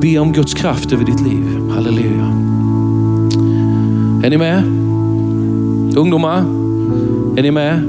be 0.00 0.18
om 0.18 0.32
Guds 0.32 0.54
kraft 0.54 0.92
över 0.92 1.04
ditt 1.04 1.20
liv. 1.20 1.70
Halleluja. 1.70 2.26
Är 4.24 4.30
ni 4.30 4.36
med? 4.36 4.62
Ungdomar, 5.96 6.38
är 7.36 7.42
ni 7.42 7.50
med? 7.50 7.82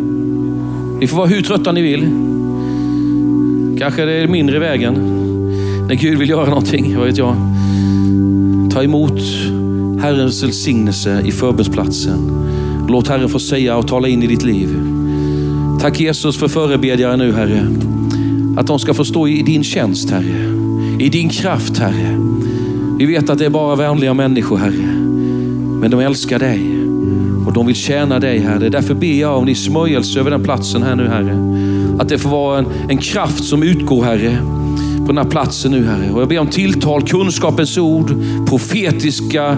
Ni 1.00 1.08
får 1.08 1.18
vara 1.18 1.28
hur 1.28 1.42
trötta 1.42 1.72
ni 1.72 1.82
vill. 1.82 2.02
Kanske 3.80 4.06
det 4.06 4.14
är 4.14 4.28
mindre 4.28 4.56
i 4.56 4.60
vägen 4.60 4.94
när 5.88 5.96
Gud 5.96 6.20
vill 6.20 6.30
göra 6.30 6.50
någonting, 6.50 6.98
vad 6.98 7.08
vet 7.08 7.18
jag. 7.18 7.36
Ta 8.72 8.84
emot 8.84 9.22
Herrens 10.02 10.44
välsignelse 10.44 11.22
i 11.26 11.32
förbönsplatsen. 11.32 12.32
Låt 12.90 13.08
Herren 13.08 13.30
få 13.30 13.40
säga 13.40 13.78
och 13.78 13.88
tala 13.88 14.08
in 14.08 14.24
i 14.24 14.28
ditt 14.28 14.44
liv. 14.44 14.70
Tack 15.82 16.00
Jesus 16.00 16.38
för 16.38 16.48
förebedjare 16.48 17.18
nu 17.18 17.34
Herre. 17.34 17.68
Att 18.58 18.68
de 18.68 18.80
ska 18.80 18.94
få 18.94 19.06
stå 19.06 19.28
i 19.28 19.42
din 19.42 19.64
tjänst 19.64 20.10
Herre. 20.10 20.59
I 21.00 21.10
din 21.10 21.30
kraft 21.30 21.78
Herre. 21.78 22.18
Vi 23.00 23.06
vet 23.06 23.30
att 23.30 23.38
det 23.38 23.46
är 23.46 23.50
bara 23.50 23.76
vänliga 23.76 24.14
människor 24.14 24.58
Herre. 24.58 24.96
Men 25.82 25.92
de 25.92 26.00
älskar 26.00 26.40
dig 26.40 26.80
och 27.48 27.54
de 27.54 27.66
vill 27.66 27.76
tjäna 27.76 28.20
dig 28.20 28.40
Herre. 28.40 28.70
Därför 28.70 28.94
ber 28.94 29.20
jag 29.20 29.38
om 29.38 29.46
din 29.46 29.56
smörjelse 29.56 30.20
över 30.20 30.32
den 30.32 30.44
platsen 30.44 30.84
här 30.84 30.96
nu 30.96 31.08
Herre. 31.08 31.38
Att 32.00 32.10
det 32.10 32.18
får 32.18 32.30
vara 32.30 32.60
en, 32.60 32.66
en 32.90 32.98
kraft 32.98 33.44
som 33.44 33.64
utgår 33.64 34.04
Herre 34.04 34.38
på 35.00 35.08
den 35.08 35.18
här 35.18 35.32
platsen 35.32 35.72
nu 35.72 35.86
Herre. 35.86 36.12
Och 36.12 36.22
jag 36.22 36.30
ber 36.30 36.40
om 36.40 36.48
tilltal, 36.48 37.02
kunskapens 37.02 37.78
ord, 37.78 38.12
profetiska 38.50 39.58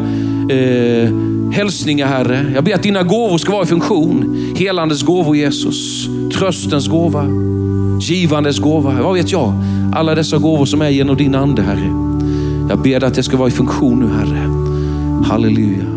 eh, 0.50 1.10
hälsningar 1.52 2.08
Herre. 2.08 2.52
Jag 2.56 2.64
ber 2.64 2.76
att 2.76 2.84
dina 2.84 3.04
gåvor 3.04 3.38
ska 3.38 3.52
vara 3.52 3.64
i 3.64 3.68
funktion. 3.68 4.38
Helandets 4.58 5.04
gåvor 5.04 5.36
Jesus, 5.36 6.08
tröstens 6.34 6.88
gåva, 6.88 7.26
givandes 8.02 8.60
gåva. 8.60 9.04
Vad 9.04 9.14
vet 9.14 9.32
jag? 9.32 9.54
Alla 9.94 10.16
dessa 10.16 10.38
gåvor 10.38 10.66
som 10.66 10.82
är 10.82 10.90
genom 10.90 11.18
din 11.18 11.36
ande 11.36 11.62
Herre. 11.62 11.92
Jag 12.70 12.82
ber 12.82 13.04
att 13.04 13.14
det 13.14 13.24
ska 13.24 13.38
vara 13.38 13.48
i 13.48 13.52
funktion 13.52 14.00
nu 14.00 14.08
Herre. 14.08 14.50
Halleluja. 15.26 15.91